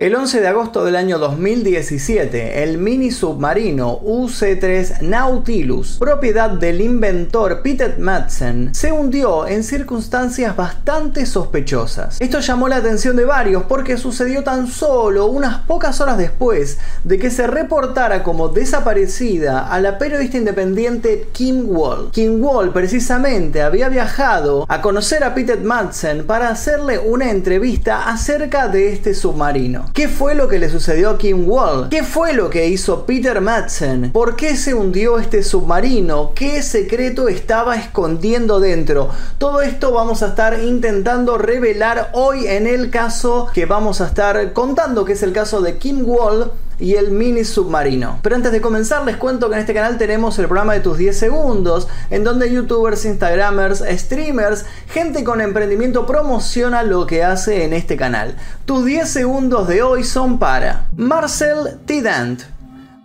El 0.00 0.14
11 0.14 0.40
de 0.40 0.48
agosto 0.48 0.82
del 0.82 0.96
año 0.96 1.18
2017, 1.18 2.62
el 2.62 2.78
mini 2.78 3.10
submarino 3.10 4.00
UC-3 4.00 5.02
Nautilus, 5.02 5.98
propiedad 5.98 6.48
del 6.48 6.80
inventor 6.80 7.60
Peter 7.60 7.98
Madsen, 7.98 8.74
se 8.74 8.92
hundió 8.92 9.46
en 9.46 9.62
circunstancias 9.62 10.56
bastante 10.56 11.26
sospechosas. 11.26 12.18
Esto 12.18 12.40
llamó 12.40 12.66
la 12.66 12.76
atención 12.76 13.14
de 13.14 13.26
varios 13.26 13.64
porque 13.64 13.98
sucedió 13.98 14.42
tan 14.42 14.68
solo 14.68 15.26
unas 15.26 15.58
pocas 15.66 16.00
horas 16.00 16.16
después 16.16 16.78
de 17.04 17.18
que 17.18 17.30
se 17.30 17.46
reportara 17.46 18.22
como 18.22 18.48
desaparecida 18.48 19.68
a 19.68 19.80
la 19.82 19.98
periodista 19.98 20.38
independiente 20.38 21.28
Kim 21.32 21.64
Wall. 21.68 22.10
Kim 22.10 22.42
Wall 22.42 22.72
precisamente 22.72 23.60
había 23.60 23.90
viajado 23.90 24.64
a 24.66 24.80
conocer 24.80 25.24
a 25.24 25.34
Peter 25.34 25.60
Madsen 25.60 26.26
para 26.26 26.48
hacerle 26.48 26.98
una 26.98 27.30
entrevista 27.30 28.08
acerca 28.08 28.68
de 28.68 28.94
este 28.94 29.12
submarino. 29.12 29.89
¿Qué 29.92 30.06
fue 30.08 30.36
lo 30.36 30.46
que 30.46 30.58
le 30.58 30.70
sucedió 30.70 31.10
a 31.10 31.18
Kim 31.18 31.48
Wall? 31.48 31.88
¿Qué 31.88 32.04
fue 32.04 32.32
lo 32.32 32.48
que 32.48 32.68
hizo 32.68 33.06
Peter 33.06 33.40
Madsen? 33.40 34.12
¿Por 34.12 34.36
qué 34.36 34.56
se 34.56 34.72
hundió 34.72 35.18
este 35.18 35.42
submarino? 35.42 36.32
¿Qué 36.34 36.62
secreto 36.62 37.28
estaba 37.28 37.76
escondiendo 37.76 38.60
dentro? 38.60 39.10
Todo 39.38 39.62
esto 39.62 39.92
vamos 39.92 40.22
a 40.22 40.28
estar 40.28 40.60
intentando 40.60 41.38
revelar 41.38 42.10
hoy 42.12 42.46
en 42.46 42.68
el 42.68 42.90
caso 42.90 43.48
que 43.52 43.66
vamos 43.66 44.00
a 44.00 44.06
estar 44.06 44.52
contando, 44.52 45.04
que 45.04 45.14
es 45.14 45.22
el 45.24 45.32
caso 45.32 45.60
de 45.60 45.76
Kim 45.78 46.02
Wall 46.06 46.52
y 46.80 46.94
el 46.94 47.10
mini 47.10 47.44
submarino. 47.44 48.18
Pero 48.22 48.36
antes 48.36 48.50
de 48.52 48.60
comenzar 48.60 49.04
les 49.04 49.16
cuento 49.16 49.48
que 49.48 49.54
en 49.54 49.60
este 49.60 49.74
canal 49.74 49.98
tenemos 49.98 50.38
el 50.38 50.46
programa 50.46 50.72
de 50.72 50.80
tus 50.80 50.98
10 50.98 51.16
segundos, 51.16 51.88
en 52.10 52.24
donde 52.24 52.52
youtubers, 52.52 53.04
instagramers, 53.04 53.84
streamers, 53.86 54.64
gente 54.88 55.22
con 55.22 55.40
emprendimiento 55.40 56.06
promociona 56.06 56.82
lo 56.82 57.06
que 57.06 57.22
hace 57.22 57.64
en 57.64 57.72
este 57.72 57.96
canal. 57.96 58.36
Tus 58.64 58.84
10 58.84 59.08
segundos 59.08 59.68
de 59.68 59.82
hoy 59.82 60.04
son 60.04 60.38
para 60.38 60.88
Marcel 60.96 61.78
Tidant. 61.84 62.42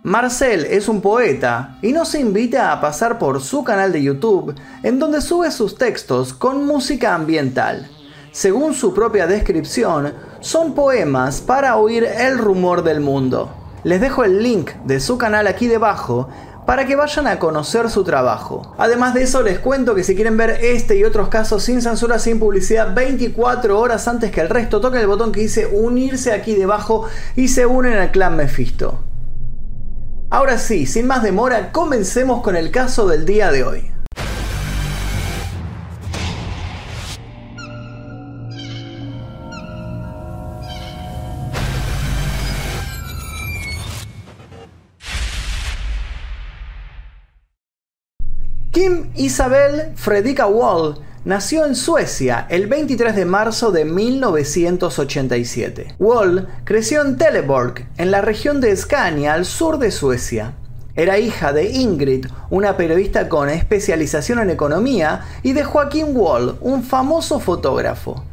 Marcel 0.02 0.64
es 0.66 0.88
un 0.88 1.00
poeta 1.00 1.78
y 1.82 1.92
nos 1.92 2.14
invita 2.14 2.72
a 2.72 2.80
pasar 2.80 3.18
por 3.18 3.42
su 3.42 3.64
canal 3.64 3.92
de 3.92 4.02
YouTube, 4.02 4.54
en 4.84 4.98
donde 5.00 5.20
sube 5.20 5.50
sus 5.50 5.76
textos 5.76 6.32
con 6.32 6.64
música 6.64 7.14
ambiental. 7.14 7.88
Según 8.30 8.74
su 8.74 8.94
propia 8.94 9.26
descripción, 9.26 10.12
son 10.40 10.74
poemas 10.74 11.40
para 11.40 11.76
oír 11.76 12.04
el 12.04 12.38
rumor 12.38 12.84
del 12.84 13.00
mundo. 13.00 13.65
Les 13.86 14.00
dejo 14.00 14.24
el 14.24 14.42
link 14.42 14.72
de 14.84 14.98
su 14.98 15.16
canal 15.16 15.46
aquí 15.46 15.68
debajo 15.68 16.28
para 16.66 16.86
que 16.86 16.96
vayan 16.96 17.28
a 17.28 17.38
conocer 17.38 17.88
su 17.88 18.02
trabajo. 18.02 18.74
Además 18.78 19.14
de 19.14 19.22
eso 19.22 19.42
les 19.42 19.60
cuento 19.60 19.94
que 19.94 20.02
si 20.02 20.16
quieren 20.16 20.36
ver 20.36 20.58
este 20.60 20.96
y 20.96 21.04
otros 21.04 21.28
casos 21.28 21.62
sin 21.62 21.80
censura, 21.80 22.18
sin 22.18 22.40
publicidad, 22.40 22.92
24 22.96 23.78
horas 23.78 24.08
antes 24.08 24.32
que 24.32 24.40
el 24.40 24.48
resto, 24.48 24.80
toquen 24.80 25.02
el 25.02 25.06
botón 25.06 25.30
que 25.30 25.38
dice 25.38 25.68
unirse 25.68 26.32
aquí 26.32 26.56
debajo 26.56 27.06
y 27.36 27.46
se 27.46 27.64
unen 27.64 27.92
al 27.92 28.10
clan 28.10 28.34
Mephisto. 28.34 29.04
Ahora 30.30 30.58
sí, 30.58 30.86
sin 30.86 31.06
más 31.06 31.22
demora, 31.22 31.70
comencemos 31.70 32.42
con 32.42 32.56
el 32.56 32.72
caso 32.72 33.06
del 33.06 33.24
día 33.24 33.52
de 33.52 33.62
hoy. 33.62 33.95
Isabel 49.36 49.92
Fredrika 49.96 50.46
Wall 50.46 50.96
nació 51.26 51.66
en 51.66 51.74
Suecia 51.74 52.46
el 52.48 52.68
23 52.68 53.14
de 53.14 53.26
marzo 53.26 53.70
de 53.70 53.84
1987. 53.84 55.96
Wall 55.98 56.48
creció 56.64 57.02
en 57.02 57.18
Teleborg, 57.18 57.86
en 57.98 58.10
la 58.10 58.22
región 58.22 58.62
de 58.62 58.74
Scania, 58.74 59.34
al 59.34 59.44
sur 59.44 59.76
de 59.76 59.90
Suecia. 59.90 60.54
Era 60.94 61.18
hija 61.18 61.52
de 61.52 61.70
Ingrid, 61.70 62.28
una 62.48 62.78
periodista 62.78 63.28
con 63.28 63.50
especialización 63.50 64.38
en 64.38 64.48
economía, 64.48 65.26
y 65.42 65.52
de 65.52 65.64
Joaquín 65.64 66.16
Wall, 66.16 66.56
un 66.62 66.82
famoso 66.82 67.38
fotógrafo. 67.38 68.24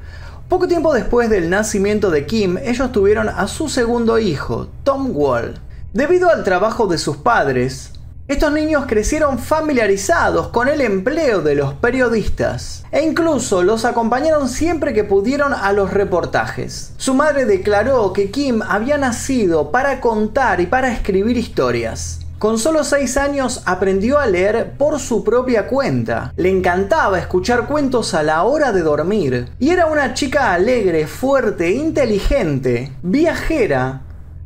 Poco 0.47 0.69
tiempo 0.69 0.93
después 0.93 1.29
del 1.29 1.49
nacimiento 1.49 2.11
de 2.11 2.25
Kim, 2.25 2.57
ellos 2.63 2.93
tuvieron 2.93 3.27
a 3.27 3.49
su 3.49 3.67
segundo 3.67 4.19
hijo, 4.19 4.69
Tom 4.85 5.11
Wall. 5.13 5.55
Debido 5.91 6.29
al 6.29 6.45
trabajo 6.45 6.87
de 6.87 6.97
sus 6.97 7.17
padres, 7.17 7.91
estos 8.29 8.53
niños 8.53 8.85
crecieron 8.87 9.37
familiarizados 9.37 10.47
con 10.47 10.69
el 10.69 10.79
empleo 10.79 11.41
de 11.41 11.55
los 11.55 11.73
periodistas 11.73 12.85
e 12.89 13.03
incluso 13.03 13.63
los 13.63 13.83
acompañaron 13.83 14.47
siempre 14.47 14.93
que 14.93 15.03
pudieron 15.03 15.53
a 15.53 15.73
los 15.73 15.91
reportajes. 15.91 16.93
Su 16.95 17.15
madre 17.15 17.43
declaró 17.43 18.13
que 18.13 18.31
Kim 18.31 18.61
había 18.61 18.97
nacido 18.97 19.71
para 19.71 19.99
contar 19.99 20.61
y 20.61 20.67
para 20.67 20.93
escribir 20.93 21.35
historias. 21.35 22.21
Con 22.39 22.57
solo 22.59 22.85
6 22.85 23.17
años 23.17 23.61
aprendió 23.65 24.19
a 24.19 24.25
leer 24.25 24.73
por 24.77 25.01
su 25.01 25.25
propia 25.25 25.67
cuenta. 25.67 26.33
Le 26.37 26.49
encantaba 26.49 27.19
escuchar 27.19 27.67
cuentos 27.67 28.13
a 28.13 28.23
la 28.23 28.43
hora 28.43 28.71
de 28.71 28.83
dormir. 28.83 29.49
Y 29.59 29.69
era 29.69 29.85
una 29.87 30.13
chica 30.13 30.53
alegre, 30.53 31.07
fuerte, 31.07 31.71
inteligente, 31.71 32.93
viajera 33.01 34.01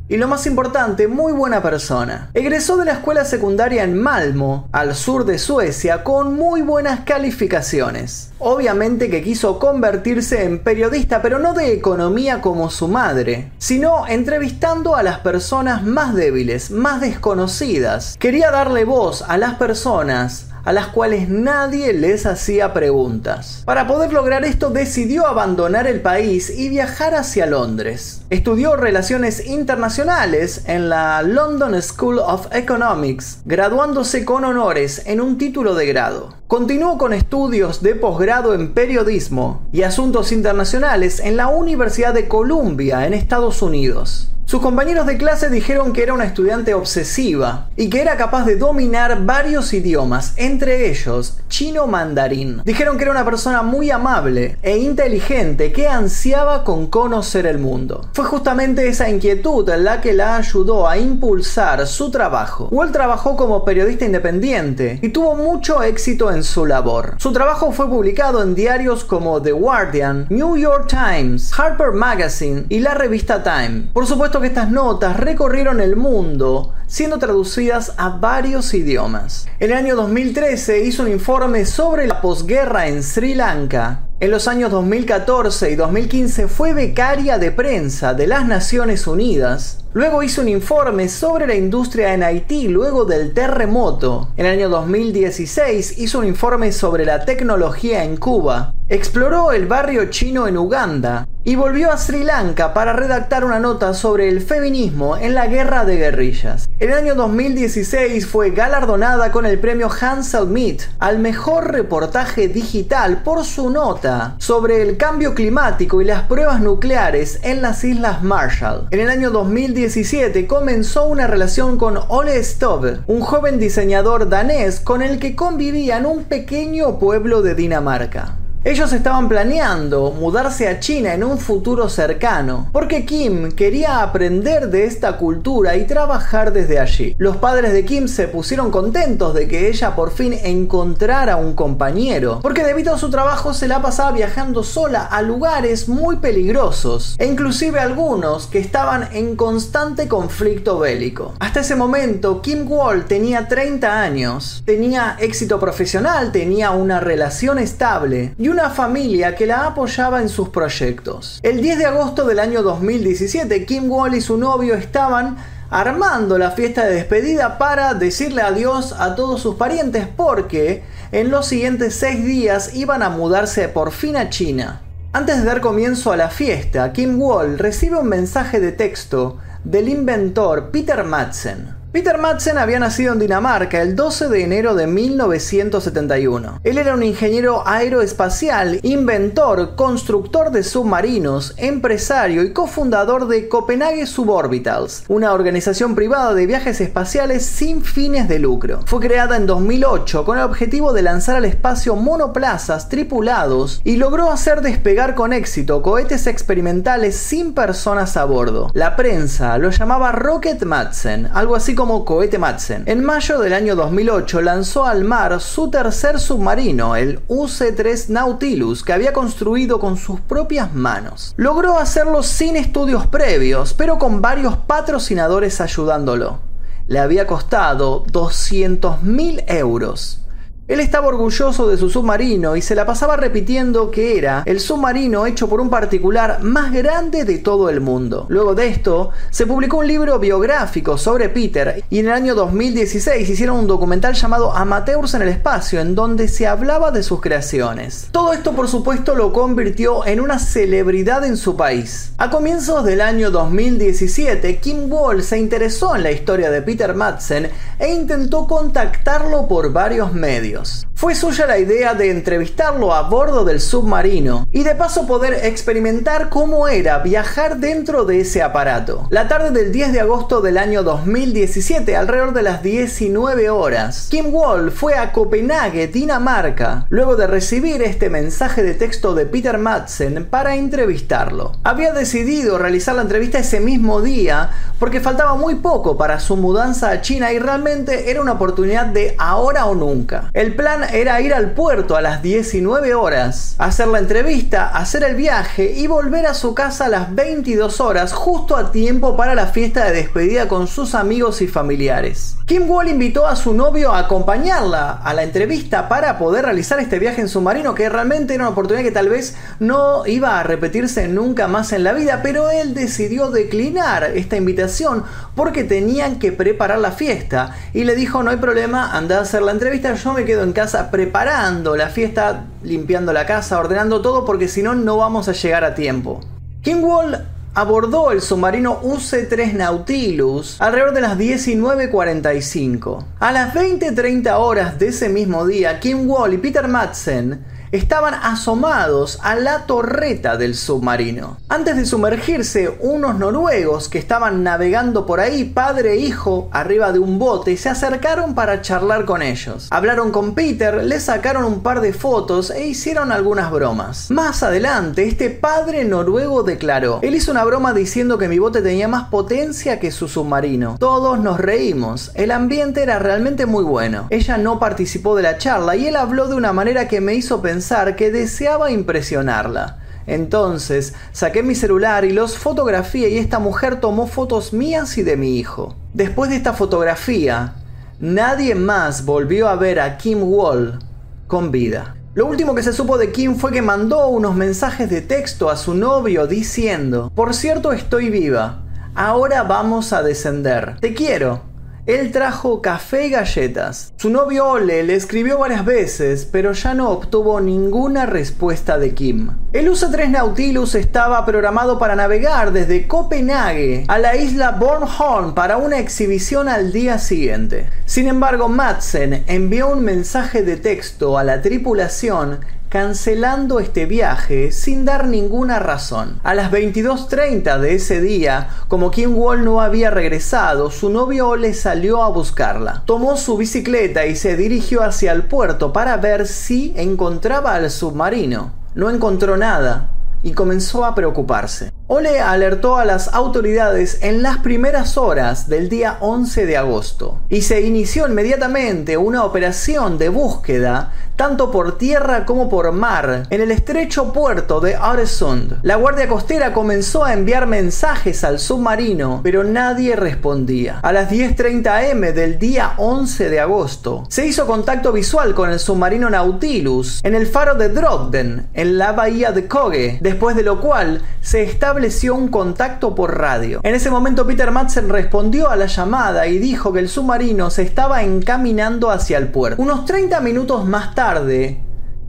y 0.10 0.18
lo 0.18 0.28
más 0.28 0.48
importante, 0.48 1.08
muy 1.08 1.34
buena 1.34 1.62
persona. 1.62 2.30
Egresó 2.34 2.78
de 2.78 2.86
la 2.86 2.94
escuela 2.94 3.26
secundaria 3.26 3.84
en 3.84 4.00
Malmo, 4.00 4.70
al 4.72 4.96
sur 4.96 5.26
de 5.26 5.38
Suecia, 5.38 6.04
con 6.04 6.36
muy 6.36 6.62
buenas 6.62 7.02
calificaciones. 7.02 8.32
Obviamente 8.40 9.10
que 9.10 9.22
quiso 9.22 9.60
convertirse 9.60 10.44
en 10.44 10.60
periodista, 10.60 11.22
pero 11.22 11.40
no 11.40 11.54
de 11.54 11.74
economía 11.74 12.42
como 12.42 12.70
su 12.70 12.88
madre, 12.88 13.52
sino 13.58 14.08
entrevistando 14.08 14.96
a 14.96 15.04
las 15.04 15.20
personas 15.20 15.84
más 15.84 16.16
débiles, 16.16 16.72
más 16.72 17.02
desconocidas. 17.02 18.16
Quería 18.18 18.52
darle 18.52 18.86
voz 18.86 19.24
a 19.28 19.38
las 19.38 19.56
personas 19.56 20.48
a 20.68 20.74
las 20.74 20.88
cuales 20.88 21.30
nadie 21.30 21.94
les 21.94 22.26
hacía 22.26 22.74
preguntas. 22.74 23.64
Para 23.64 23.88
poder 23.88 24.12
lograr 24.12 24.44
esto 24.44 24.70
decidió 24.70 25.26
abandonar 25.26 25.88
el 25.88 26.02
país 26.02 26.50
y 26.50 26.68
viajar 26.68 27.16
hacia 27.16 27.46
Londres. 27.46 28.24
Estudió 28.30 28.76
relaciones 28.76 29.48
internacionales 29.48 30.66
en 30.68 30.90
la 30.90 31.22
London 31.22 31.82
School 31.82 32.20
of 32.20 32.54
Economics, 32.54 33.40
graduándose 33.46 34.26
con 34.26 34.44
honores 34.44 35.04
en 35.06 35.22
un 35.22 35.38
título 35.38 35.74
de 35.74 35.86
grado. 35.86 36.34
Continuó 36.48 36.98
con 36.98 37.14
estudios 37.14 37.82
de 37.82 37.96
posgrado 37.96 38.54
en 38.54 38.74
periodismo 38.74 39.62
y 39.72 39.84
asuntos 39.84 40.34
internacionales 40.34 41.22
en 41.22 41.38
la 41.38 41.48
Universidad 41.48 42.14
de 42.14 42.28
Columbia 42.28 43.08
en 43.08 43.14
Estados 43.14 43.62
Unidos. 43.62 44.32
Sus 44.48 44.62
compañeros 44.62 45.06
de 45.06 45.18
clase 45.18 45.50
dijeron 45.50 45.92
que 45.92 46.04
era 46.04 46.14
una 46.14 46.24
estudiante 46.24 46.74
obsesiva 46.74 47.68
y 47.76 47.90
que 47.90 48.02
era 48.02 48.16
capaz 48.16 48.46
de 48.46 48.56
dominar 48.56 49.26
varios 49.26 49.74
idiomas, 49.74 50.32
entre 50.38 50.90
ellos 50.90 51.40
chino 51.50 51.86
mandarín. 51.86 52.62
Dijeron 52.64 52.96
que 52.96 53.04
era 53.04 53.12
una 53.12 53.26
persona 53.26 53.62
muy 53.62 53.92
amable 53.92 54.58
e 54.62 54.78
inteligente 54.78 55.74
que 55.74 55.90
ansiaba 55.90 56.64
con 56.64 56.88
conocer 56.88 57.46
el 57.46 57.58
mundo. 57.58 58.08
Fue 58.14 58.24
justamente 58.24 58.88
esa 58.88 59.10
inquietud 59.10 59.70
la 59.70 60.00
que 60.00 60.14
la 60.14 60.38
ayudó 60.38 60.88
a 60.88 60.98
impulsar 60.98 61.86
su 61.86 62.10
trabajo. 62.10 62.70
Wall 62.72 62.94
trabajó 62.94 63.36
como 63.36 63.66
periodista 63.66 64.06
independiente 64.06 65.00
y 65.02 65.10
tuvo 65.10 65.36
mucho 65.36 65.84
éxito 65.84 66.32
en 66.32 66.46
su 66.46 66.66
labor. 66.66 67.16
Su 67.18 67.34
trabajo 67.34 67.74
fue 67.74 67.90
publicado 67.90 68.42
en 68.42 68.56
diarios 68.56 69.04
como 69.04 69.42
The 69.42 69.52
Guardian, 69.52 70.28
New 70.30 70.56
York 70.56 70.88
Times, 70.88 71.52
Harper 71.60 71.92
Magazine 71.92 72.66
y 72.70 72.80
la 72.80 72.94
revista 72.94 73.44
Time. 73.44 73.90
Por 73.92 74.08
supuesto 74.08 74.37
que 74.42 74.48
estas 74.48 74.70
notas 74.70 75.18
recorrieron 75.18 75.82
el 75.82 75.96
mundo, 75.96 76.74
siendo 76.88 77.20
traducidas 77.20 77.94
a 77.98 78.10
varios 78.10 78.74
idiomas. 78.74 79.48
En 79.60 79.72
el 79.72 79.78
año 79.78 79.96
2013 79.96 80.84
hizo 80.84 81.04
un 81.04 81.12
informe 81.12 81.66
sobre 81.66 82.08
la 82.08 82.22
posguerra 82.22 82.88
en 82.88 83.04
Sri 83.04 83.36
Lanka. 83.36 84.02
En 84.20 84.32
los 84.32 84.48
años 84.48 84.72
2014 84.72 85.72
y 85.72 85.76
2015 85.76 86.48
fue 86.48 86.74
becaria 86.74 87.38
de 87.38 87.52
prensa 87.52 88.14
de 88.14 88.28
las 88.28 88.48
Naciones 88.48 89.06
Unidas. 89.08 89.80
Luego 89.94 90.22
hizo 90.22 90.42
un 90.42 90.50
informe 90.50 91.10
sobre 91.10 91.48
la 91.48 91.56
industria 91.56 92.14
en 92.14 92.22
Haití 92.22 92.68
luego 92.68 93.06
del 93.06 93.34
terremoto. 93.34 94.30
En 94.38 94.46
el 94.46 94.54
año 94.54 94.70
2016 94.70 95.98
hizo 95.98 96.20
un 96.20 96.26
informe 96.26 96.72
sobre 96.72 97.06
la 97.06 97.26
tecnología 97.26 98.04
en 98.04 98.18
Cuba. 98.18 98.74
Exploró 98.90 99.52
el 99.52 99.66
barrio 99.66 100.10
chino 100.10 100.48
en 100.48 100.58
Uganda 100.58 101.28
y 101.48 101.56
volvió 101.56 101.92
a 101.92 101.98
Sri 101.98 102.24
Lanka 102.24 102.74
para 102.74 102.92
redactar 102.92 103.46
una 103.46 103.58
nota 103.60 103.94
sobre 103.94 104.28
el 104.28 104.42
feminismo 104.42 105.16
en 105.16 105.34
la 105.34 105.48
guerra 105.48 105.86
de 105.86 105.96
guerrillas. 105.96 106.68
En 106.80 106.92
el 106.92 106.98
año 106.98 107.16
2016 107.16 108.28
fue 108.28 108.52
galardonada 108.52 109.32
con 109.32 109.46
el 109.46 109.58
premio 109.58 109.90
Hansel 109.90 110.48
Mead 110.48 110.80
al 111.00 111.20
mejor 111.20 111.72
reportaje 111.72 112.50
digital 112.50 113.24
por 113.24 113.46
su 113.46 113.70
nota 113.70 114.36
sobre 114.40 114.82
el 114.82 114.98
cambio 114.98 115.34
climático 115.34 116.02
y 116.02 116.06
las 116.06 116.24
pruebas 116.24 116.60
nucleares 116.60 117.40
en 117.44 117.62
las 117.62 117.82
Islas 117.86 118.24
Marshall. 118.24 118.88
En 118.92 119.00
el 119.00 119.10
año 119.10 119.30
2017 119.78 120.48
comenzó 120.48 121.06
una 121.06 121.28
relación 121.28 121.78
con 121.78 122.00
Ole 122.08 122.44
Stove, 122.44 123.02
un 123.06 123.22
joven 123.22 123.60
diseñador 123.60 124.28
danés 124.28 124.80
con 124.80 125.04
el 125.04 125.20
que 125.20 125.36
convivía 125.36 126.00
en 126.00 126.08
un 126.08 126.24
pequeño 126.24 126.98
pueblo 126.98 127.44
de 127.44 127.54
Dinamarca. 127.54 128.38
Ellos 128.68 128.92
estaban 128.92 129.30
planeando 129.30 130.12
mudarse 130.12 130.68
a 130.68 130.82
China 130.82 131.14
en 131.14 131.24
un 131.24 131.38
futuro 131.38 131.88
cercano, 131.88 132.70
porque 132.74 133.06
Kim 133.06 133.54
quería 133.54 134.04
aprender 134.04 134.70
de 134.70 134.84
esta 134.84 135.16
cultura 135.16 135.78
y 135.78 135.88
trabajar 135.88 136.52
desde 136.52 136.78
allí. 136.78 137.16
Los 137.18 137.38
padres 137.38 137.72
de 137.72 137.86
Kim 137.86 138.10
se 138.10 138.28
pusieron 138.28 138.70
contentos 138.70 139.34
de 139.34 139.48
que 139.48 139.70
ella 139.70 139.96
por 139.96 140.12
fin 140.12 140.34
encontrara 140.34 141.38
un 141.38 141.54
compañero, 141.54 142.42
porque 142.42 142.66
debido 142.66 142.94
a 142.94 142.98
su 142.98 143.10
trabajo 143.10 143.54
se 143.54 143.70
la 143.70 143.82
pasaba 143.82 144.12
viajando 144.12 144.64
sola 144.64 145.06
a 145.06 145.22
lugares 145.22 145.88
muy 145.88 146.18
peligrosos, 146.18 147.16
e 147.20 147.26
inclusive 147.26 147.80
algunos 147.80 148.48
que 148.48 148.60
estaban 148.60 149.08
en 149.14 149.38
constante 149.38 150.10
conflicto 150.10 150.78
bélico. 150.78 151.36
Hasta 151.40 151.62
ese 151.62 151.78
momento, 151.78 152.42
Kim 152.42 152.70
Wall 152.70 153.06
tenía 153.06 153.48
30 153.48 154.02
años, 154.02 154.62
tenía 154.66 155.16
éxito 155.22 155.58
profesional, 155.58 156.34
tenía 156.34 156.72
una 156.72 157.00
relación 157.00 157.60
estable 157.60 158.36
y 158.38 158.50
una 158.50 158.57
familia 158.70 159.36
que 159.36 159.46
la 159.46 159.68
apoyaba 159.68 160.22
en 160.22 160.30
sus 160.30 160.50
proyectos. 160.50 161.40
El 161.44 161.62
10 161.62 161.78
de 161.78 161.86
agosto 161.86 162.26
del 162.26 162.40
año 162.40 162.64
2017, 162.64 163.66
Kim 163.66 163.90
Wall 163.90 164.16
y 164.16 164.22
su 164.22 164.38
novio 164.38 164.76
estaban 164.76 165.38
armando 165.70 166.38
la 166.38 166.52
fiesta 166.52 166.86
de 166.86 166.96
despedida 166.96 167.58
para 167.58 167.94
decirle 167.94 168.42
adiós 168.42 168.94
a 168.98 169.16
todos 169.16 169.42
sus 169.42 169.56
parientes 169.56 170.08
porque 170.08 170.84
en 171.12 171.30
los 171.30 171.46
siguientes 171.46 171.96
seis 171.96 172.24
días 172.26 172.74
iban 172.76 173.04
a 173.04 173.10
mudarse 173.10 173.70
por 173.70 173.92
fin 173.92 174.18
a 174.18 174.30
China. 174.30 174.82
Antes 175.14 175.38
de 175.38 175.46
dar 175.46 175.62
comienzo 175.62 176.12
a 176.12 176.18
la 176.18 176.30
fiesta, 176.30 176.92
Kim 176.94 177.22
Wall 177.22 177.58
recibe 177.58 177.98
un 177.98 178.10
mensaje 178.10 178.60
de 178.60 178.72
texto 178.72 179.38
del 179.64 179.90
inventor 179.90 180.70
Peter 180.72 181.04
Madsen. 181.04 181.77
Peter 181.90 182.18
Madsen 182.18 182.58
había 182.58 182.80
nacido 182.80 183.14
en 183.14 183.20
Dinamarca 183.20 183.82
el 183.82 183.96
12 183.96 184.28
de 184.28 184.44
enero 184.44 184.76
de 184.76 184.88
1971. 184.88 186.60
Él 186.66 186.78
era 186.78 186.94
un 186.94 187.02
ingeniero 187.02 187.66
aeroespacial, 187.66 188.82
inventor, 188.84 189.76
constructor 189.76 190.52
de 190.52 190.64
submarinos, 190.64 191.54
empresario 191.56 192.44
y 192.44 192.52
cofundador 192.52 193.30
de 193.30 193.48
Copenhague 193.48 194.06
Suborbitals, 194.06 195.06
una 195.08 195.32
organización 195.32 195.96
privada 195.96 196.34
de 196.34 196.46
viajes 196.46 196.82
espaciales 196.82 197.46
sin 197.46 197.82
fines 197.82 198.28
de 198.28 198.40
lucro. 198.40 198.82
Fue 198.86 199.00
creada 199.00 199.38
en 199.38 199.46
2008 199.48 200.26
con 200.26 200.38
el 200.38 200.44
objetivo 200.44 200.92
de 200.92 201.04
lanzar 201.04 201.38
al 201.38 201.46
espacio 201.46 201.96
monoplazas 201.96 202.90
tripulados 202.90 203.80
y 203.86 203.96
logró 203.96 204.30
hacer 204.30 204.62
despegar 204.62 205.16
con 205.16 205.32
éxito 205.32 205.82
cohetes 205.82 206.28
experimentales 206.28 207.16
sin 207.16 207.54
personas 207.54 208.18
a 208.18 208.26
bordo. 208.26 208.72
La 208.74 208.98
prensa 208.98 209.58
lo 209.58 209.70
llamaba 209.70 210.12
Rocket 210.12 210.66
Madsen, 210.66 211.30
algo 211.34 211.56
así 211.56 211.77
como 211.78 212.04
cohete 212.04 212.40
Madsen. 212.40 212.84
En 212.88 213.06
mayo 213.06 213.40
del 213.40 213.54
año 213.54 213.76
2008 213.76 214.42
lanzó 214.42 214.86
al 214.86 215.06
mar 215.06 215.40
su 215.40 215.70
tercer 215.70 216.20
submarino, 216.20 216.96
el 216.96 217.22
UC-3 217.28 218.10
Nautilus, 218.10 218.84
que 218.84 218.92
había 218.92 219.14
construido 219.14 219.80
con 219.80 219.96
sus 219.96 220.20
propias 220.20 220.74
manos. 220.74 221.34
Logró 221.38 221.78
hacerlo 221.78 222.24
sin 222.24 222.58
estudios 222.58 223.06
previos, 223.08 223.74
pero 223.74 224.00
con 224.00 224.22
varios 224.22 224.58
patrocinadores 224.58 225.62
ayudándolo. 225.62 226.40
Le 226.88 227.00
había 227.00 227.28
costado 227.28 228.04
200.000 228.06 229.44
euros. 229.48 230.22
Él 230.68 230.82
estaba 230.82 231.08
orgulloso 231.08 231.66
de 231.70 231.78
su 231.78 231.90
submarino 231.90 232.58
y 232.58 232.62
se 232.62 232.76
la 232.76 232.86
pasaba 232.86 233.16
repitiendo 233.16 233.90
que 233.90 234.18
era 234.18 234.44
el 234.46 234.60
submarino 234.60 235.26
hecho 235.26 235.48
por 235.48 235.62
un 235.62 235.70
particular 235.70 236.44
más 236.44 236.74
grande 236.74 237.24
de 237.24 237.38
todo 237.38 237.70
el 237.70 237.80
mundo. 237.80 238.26
Luego 238.28 238.54
de 238.54 238.68
esto, 238.68 239.12
se 239.30 239.48
publicó 239.48 239.78
un 239.78 239.88
libro 239.88 240.20
biográfico 240.20 240.98
sobre 240.98 241.30
Peter 241.30 241.86
y 241.90 242.00
en 242.00 242.08
el 242.08 242.12
año 242.12 242.36
2016 242.36 243.30
hicieron 243.30 243.60
un 243.60 243.68
documental 243.68 244.14
llamado 244.14 244.54
Amateurs 244.54 245.14
en 245.14 245.22
el 245.22 245.30
Espacio 245.30 245.80
en 245.80 245.96
donde 245.96 246.28
se 246.28 246.48
hablaba 246.48 246.92
de 246.92 247.02
sus 247.02 247.22
creaciones. 247.22 248.10
Todo 248.12 248.34
esto 248.34 248.52
por 248.52 248.68
supuesto 248.68 249.16
lo 249.16 249.32
convirtió 249.32 250.06
en 250.06 250.20
una 250.20 250.38
celebridad 250.38 251.24
en 251.24 251.38
su 251.38 251.56
país. 251.56 252.12
A 252.18 252.30
comienzos 252.30 252.84
del 252.84 253.00
año 253.00 253.32
2017, 253.32 254.58
Kim 254.58 254.92
Wall 254.92 255.24
se 255.24 255.38
interesó 255.38 255.96
en 255.96 256.04
la 256.04 256.12
historia 256.12 256.52
de 256.52 256.62
Peter 256.62 256.94
Madsen 256.94 257.50
e 257.80 257.94
intentó 257.94 258.48
contactarlo 258.48 259.48
por 259.48 259.72
varios 259.72 260.12
medios. 260.12 260.57
Fue 260.94 261.14
suya 261.14 261.46
la 261.46 261.60
idea 261.60 261.94
de 261.94 262.10
entrevistarlo 262.10 262.94
a 262.94 263.04
bordo 263.04 263.46
del 263.46 263.62
submarino 263.62 264.48
y 264.52 264.64
de 264.64 264.74
paso 264.74 265.06
poder 265.06 265.46
experimentar 265.46 266.30
cómo 266.30 266.68
era 266.68 266.98
viajar 267.00 267.58
dentro 267.58 268.04
de 268.06 268.22
ese 268.22 268.42
aparato. 268.42 269.08
La 269.12 269.28
tarde 269.28 269.52
del 269.52 269.72
10 269.72 269.94
de 269.94 270.00
agosto 270.00 270.42
del 270.42 270.58
año 270.58 270.82
2017, 270.82 271.96
alrededor 271.96 272.34
de 272.34 272.42
las 272.42 272.64
19 272.64 273.50
horas, 273.52 274.08
Kim 274.10 274.34
Wall 274.34 274.72
fue 274.72 274.96
a 274.96 275.12
Copenhague, 275.12 275.88
Dinamarca, 275.88 276.88
luego 276.90 277.16
de 277.16 277.28
recibir 277.28 277.84
este 277.84 278.10
mensaje 278.10 278.64
de 278.64 278.74
texto 278.74 279.14
de 279.14 279.28
Peter 279.28 279.60
Madsen 279.60 280.26
para 280.26 280.56
entrevistarlo. 280.56 281.52
Había 281.64 281.94
decidido 281.94 282.58
realizar 282.58 282.96
la 282.96 283.04
entrevista 283.04 283.38
ese 283.38 283.60
mismo 283.60 284.02
día 284.02 284.50
porque 284.80 285.00
faltaba 285.00 285.36
muy 285.36 285.56
poco 285.56 285.98
para 285.98 286.20
su 286.20 286.38
mudanza 286.38 286.90
a 286.90 287.02
China 287.02 287.32
y 287.32 287.40
realmente 287.40 288.10
era 288.10 288.22
una 288.22 288.34
oportunidad 288.34 288.88
de 288.88 289.16
ahora 289.20 289.66
o 289.66 289.76
nunca. 289.76 290.30
Plan 290.56 290.84
era 290.94 291.20
ir 291.22 291.34
al 291.34 291.52
puerto 291.52 291.96
a 291.96 292.02
las 292.02 292.22
19 292.22 292.94
horas, 292.94 293.56
hacer 293.58 293.88
la 293.88 294.00
entrevista, 294.00 294.68
hacer 294.68 295.04
el 295.04 295.16
viaje 295.16 295.74
y 295.76 295.88
volver 295.88 296.28
a 296.28 296.34
su 296.34 296.54
casa 296.54 296.86
a 296.86 296.90
las 296.90 297.14
22 297.14 297.82
horas, 297.82 298.14
justo 298.14 298.56
a 298.56 298.72
tiempo 298.72 299.18
para 299.18 299.36
la 299.36 299.48
fiesta 299.48 299.86
de 299.86 299.94
despedida 299.94 300.48
con 300.48 300.68
sus 300.68 300.96
amigos 300.96 301.42
y 301.42 301.48
familiares. 301.48 302.38
Kim 302.46 302.70
Wall 302.70 302.88
invitó 302.88 303.28
a 303.28 303.36
su 303.36 303.54
novio 303.54 303.92
a 303.92 304.00
acompañarla 304.00 305.02
a 305.04 305.14
la 305.14 305.24
entrevista 305.24 305.90
para 305.90 306.18
poder 306.18 306.46
realizar 306.46 306.80
este 306.80 306.98
viaje 306.98 307.20
en 307.20 307.28
submarino, 307.28 307.76
que 307.76 307.90
realmente 307.90 308.36
era 308.36 308.44
una 308.44 308.52
oportunidad 308.52 308.86
que 308.86 308.92
tal 308.92 309.10
vez 309.10 309.36
no 309.60 310.06
iba 310.06 310.40
a 310.40 310.44
repetirse 310.44 311.10
nunca 311.10 311.50
más 311.50 311.74
en 311.74 311.84
la 311.84 311.92
vida, 311.92 312.22
pero 312.24 312.50
él 312.50 312.74
decidió 312.74 313.32
declinar 313.32 314.06
esta 314.16 314.38
invitación 314.38 315.04
porque 315.36 315.66
tenían 315.66 316.20
que 316.20 316.32
preparar 316.32 316.80
la 316.80 316.92
fiesta 316.92 317.54
y 317.74 317.84
le 317.84 317.96
dijo 317.96 318.24
no 318.24 318.32
hay 318.32 318.38
problema, 318.38 318.96
anda 318.96 319.18
a 319.18 319.22
hacer 319.22 319.42
la 319.42 319.52
entrevista, 319.52 319.94
yo 319.94 320.14
me 320.14 320.24
quedo 320.24 320.37
en 320.44 320.54
casa 320.54 320.92
preparando 320.92 321.76
la 321.76 321.90
fiesta, 321.90 322.46
limpiando 322.64 323.14
la 323.14 323.26
casa, 323.26 323.60
ordenando 323.60 324.02
todo, 324.02 324.26
porque 324.26 324.48
si 324.48 324.64
no, 324.64 324.76
no 324.76 324.98
vamos 324.98 325.28
a 325.30 325.34
llegar 325.34 325.64
a 325.64 325.76
tiempo. 325.76 326.22
Kim 326.62 326.84
Wall 326.84 327.26
abordó 327.54 328.12
el 328.12 328.22
submarino 328.22 328.82
UC-3 328.84 329.54
Nautilus 329.54 330.62
alrededor 330.62 330.94
de 330.94 331.02
las 331.02 331.18
19.45. 331.18 333.06
A 333.20 333.32
las 333.32 333.54
20.30 333.54 334.32
horas 334.38 334.78
de 334.78 334.90
ese 334.90 335.10
mismo 335.10 335.46
día, 335.48 335.80
Kim 335.80 336.08
Wall 336.08 336.36
y 336.36 336.38
Peter 336.38 336.68
Madsen 336.68 337.44
estaban 337.72 338.14
asomados 338.14 339.20
a 339.22 339.36
la 339.36 339.66
torreta 339.66 340.38
del 340.38 340.56
submarino. 340.56 341.38
Antes 341.50 341.76
de 341.76 341.86
sumergirse, 341.86 342.78
unos 342.80 343.18
noruegos 343.20 343.90
que 343.90 344.00
estaban 344.00 344.44
navegando 344.44 345.06
por 345.06 345.20
ahí, 345.20 345.44
padre 345.44 345.94
e 345.94 345.98
hijo, 345.98 346.50
arriba 346.52 346.92
de 346.92 347.00
un 347.00 347.20
bote, 347.20 347.58
se 347.58 347.70
acercaron 347.70 348.36
para 348.36 348.62
charlar 348.62 349.06
con 349.06 349.22
ellos. 349.22 349.68
Hablaron 349.72 350.12
con 350.12 350.34
Peter, 350.34 350.84
le 350.84 351.00
sacaron 351.00 351.44
un 351.44 351.62
par 351.62 351.82
de 351.82 351.94
fotos 351.94 352.50
e 352.52 352.68
hicieron 352.68 353.12
algunas 353.12 353.52
bromas. 353.52 354.10
Más 354.12 354.44
adelante, 354.44 355.08
este 355.08 355.30
padre 355.30 355.84
noruego 355.86 356.44
declaró, 356.44 357.00
él 357.02 357.16
hizo 357.16 357.32
una 357.32 357.44
broma 357.44 357.74
diciendo 357.74 358.18
que 358.18 358.30
mi 358.30 358.40
bote 358.40 358.62
tenía 358.62 358.88
más 358.88 359.10
potencia 359.10 359.80
que 359.80 359.92
su 359.92 360.08
submarino. 360.08 360.78
Todos 360.80 361.20
nos 361.20 361.40
reímos, 361.40 362.12
el 362.16 362.32
ambiente 362.32 362.84
era 362.84 363.00
realmente 363.00 363.46
muy 363.46 363.64
bueno. 363.64 364.08
Ella 364.10 364.38
no 364.38 364.60
participó 364.60 365.16
de 365.16 365.24
la 365.24 365.38
charla 365.38 365.76
y 365.76 365.88
él 365.88 365.96
habló 365.96 366.28
de 366.28 366.36
una 366.36 366.54
manera 366.54 366.88
que 366.88 367.02
me 367.02 367.14
hizo 367.14 367.42
pensar 367.42 367.57
que 367.96 368.12
deseaba 368.12 368.72
impresionarla. 368.72 369.80
Entonces 370.08 370.94
saqué 371.12 371.44
mi 371.44 371.54
celular 371.54 372.06
y 372.06 372.12
los 372.12 372.38
fotografié 372.38 373.10
y 373.10 373.18
esta 373.18 373.40
mujer 373.40 373.82
tomó 373.82 374.08
fotos 374.08 374.54
mías 374.54 374.98
y 374.98 375.04
de 375.04 375.18
mi 375.18 375.38
hijo. 375.38 375.76
Después 375.94 376.30
de 376.30 376.38
esta 376.38 376.54
fotografía, 376.54 377.56
nadie 378.00 378.56
más 378.56 379.06
volvió 379.06 379.50
a 379.50 379.56
ver 379.56 379.80
a 379.80 379.98
Kim 379.98 380.24
Wall 380.24 380.80
con 381.28 381.52
vida. 381.52 381.96
Lo 382.14 382.26
último 382.26 382.56
que 382.56 382.64
se 382.64 382.74
supo 382.74 382.98
de 382.98 383.12
Kim 383.12 383.36
fue 383.36 383.52
que 383.52 383.62
mandó 383.62 384.08
unos 384.08 384.34
mensajes 384.34 384.90
de 384.90 385.02
texto 385.02 385.50
a 385.50 385.58
su 385.58 385.76
novio 385.76 386.26
diciendo, 386.26 387.12
por 387.14 387.36
cierto 387.36 387.74
estoy 387.74 388.10
viva, 388.10 388.64
ahora 388.96 389.44
vamos 389.44 389.94
a 389.94 390.02
descender, 390.02 390.80
te 390.80 390.96
quiero, 390.96 391.44
él 391.88 392.12
trajo 392.12 392.62
café 392.62 393.08
y 393.08 393.12
galletas. 393.12 393.94
Su 393.96 394.10
novio 394.10 394.46
Ole 394.46 394.84
le 394.84 394.94
escribió 394.94 395.40
varias 395.40 395.64
veces, 395.64 396.28
pero 396.30 396.52
ya 396.52 396.74
no 396.74 396.90
obtuvo 396.90 397.40
ninguna 397.40 398.06
respuesta 398.06 398.78
de 398.78 398.94
Kim. 398.94 399.30
El 399.54 399.70
UC-3 399.70 400.10
Nautilus 400.10 400.76
estaba 400.76 401.26
programado 401.26 401.80
para 401.80 401.96
navegar 401.96 402.52
desde 402.52 402.88
Copenhague 402.88 403.86
a 403.88 404.00
la 404.00 404.18
isla 404.18 404.52
Bornholm 404.52 405.34
para 405.34 405.56
una 405.56 405.80
exhibición 405.80 406.50
al 406.50 406.74
día 406.74 407.00
siguiente. 407.00 407.70
Sin 407.86 408.08
embargo, 408.08 408.50
Madsen 408.50 409.24
envió 409.28 409.70
un 409.70 409.86
mensaje 409.86 410.44
de 410.44 410.58
texto 410.58 411.18
a 411.18 411.24
la 411.24 411.42
tripulación 411.42 412.42
cancelando 412.70 413.60
este 413.60 413.86
viaje 413.86 414.52
sin 414.52 414.86
dar 414.86 415.08
ninguna 415.08 415.60
razón. 415.60 416.20
A 416.24 416.34
las 416.34 416.52
22.30 416.52 417.60
de 417.60 417.76
ese 417.76 418.02
día, 418.02 418.50
como 418.68 418.92
Kim 418.92 419.18
Wall 419.18 419.46
no 419.46 419.62
había 419.62 419.90
regresado, 419.90 420.70
su 420.72 420.90
novio 420.90 421.36
le 421.36 421.54
salió 421.54 422.04
a 422.04 422.10
buscarla. 422.10 422.84
Tomó 422.86 423.18
su 423.18 423.38
bicicleta 423.38 424.06
y 424.06 424.16
se 424.16 424.36
dirigió 424.36 424.84
hacia 424.84 425.12
el 425.12 425.24
puerto 425.24 425.74
para 425.74 425.98
ver 425.98 426.28
si 426.28 426.74
encontraba 426.76 427.56
al 427.56 427.72
submarino. 427.72 428.52
No 428.76 428.90
encontró 428.90 429.38
nada 429.38 429.92
y 430.24 430.34
comenzó 430.34 430.86
a 430.86 430.96
preocuparse. 430.96 431.72
Ole 431.88 432.20
alertó 432.20 432.76
a 432.78 432.86
las 432.86 433.14
autoridades 433.14 434.00
en 434.02 434.22
las 434.22 434.40
primeras 434.40 434.98
horas 434.98 435.48
del 435.48 435.70
día 435.70 435.98
11 436.02 436.46
de 436.46 436.58
agosto 436.58 437.20
y 437.30 437.44
se 437.44 437.62
inició 437.62 438.08
inmediatamente 438.08 438.98
una 438.98 439.24
operación 439.24 439.98
de 439.98 440.10
búsqueda 440.10 440.92
tanto 441.18 441.52
por 441.52 441.78
tierra 441.78 442.26
como 442.26 442.48
por 442.48 442.72
mar 442.72 443.24
en 443.30 443.42
el 443.42 443.52
estrecho 443.52 444.14
puerto 444.14 444.62
de 444.62 444.76
Aresund. 444.76 445.60
La 445.64 445.76
Guardia 445.76 446.08
Costera 446.08 446.54
comenzó 446.54 447.04
a 447.04 447.14
enviar 447.14 447.48
mensajes 447.48 448.24
al 448.24 448.40
submarino, 448.40 449.22
pero 449.24 449.44
nadie 449.44 449.96
respondía. 449.96 450.80
A 450.84 450.94
las 450.94 451.12
10.30 451.12 451.92
am 451.92 452.02
del 452.02 452.38
día 452.38 452.74
11 452.78 453.30
de 453.30 453.40
agosto, 453.40 454.06
se 454.10 454.28
hizo 454.28 454.46
contacto 454.46 454.94
visual 454.94 455.34
con 455.34 455.50
el 455.50 455.60
submarino 455.60 456.10
Nautilus 456.10 457.02
en 457.04 457.16
el 457.16 457.26
faro 457.26 457.56
de 457.56 457.70
Drodden, 457.70 458.48
en 458.54 458.78
la 458.78 458.92
bahía 458.92 459.32
de 459.32 459.48
Koge, 459.48 459.98
después 460.02 460.36
de 460.36 460.44
lo 460.44 460.62
cual 460.62 461.02
se 461.22 461.42
estableció 461.42 462.14
un 462.14 462.28
contacto 462.28 462.94
por 462.94 463.18
radio. 463.18 463.60
En 463.64 463.74
ese 463.74 463.90
momento 463.90 464.28
Peter 464.28 464.52
Madsen 464.52 464.88
respondió 464.88 465.50
a 465.50 465.56
la 465.56 465.66
llamada 465.66 466.28
y 466.28 466.38
dijo 466.38 466.72
que 466.72 466.80
el 466.80 466.90
submarino 466.90 467.50
se 467.50 467.64
estaba 467.64 468.04
encaminando 468.04 468.92
hacia 468.92 469.18
el 469.18 469.30
puerto. 469.30 469.62
Unos 469.62 469.86
30 469.86 470.20
minutos 470.22 470.66
más 470.66 470.94
tarde, 470.94 471.07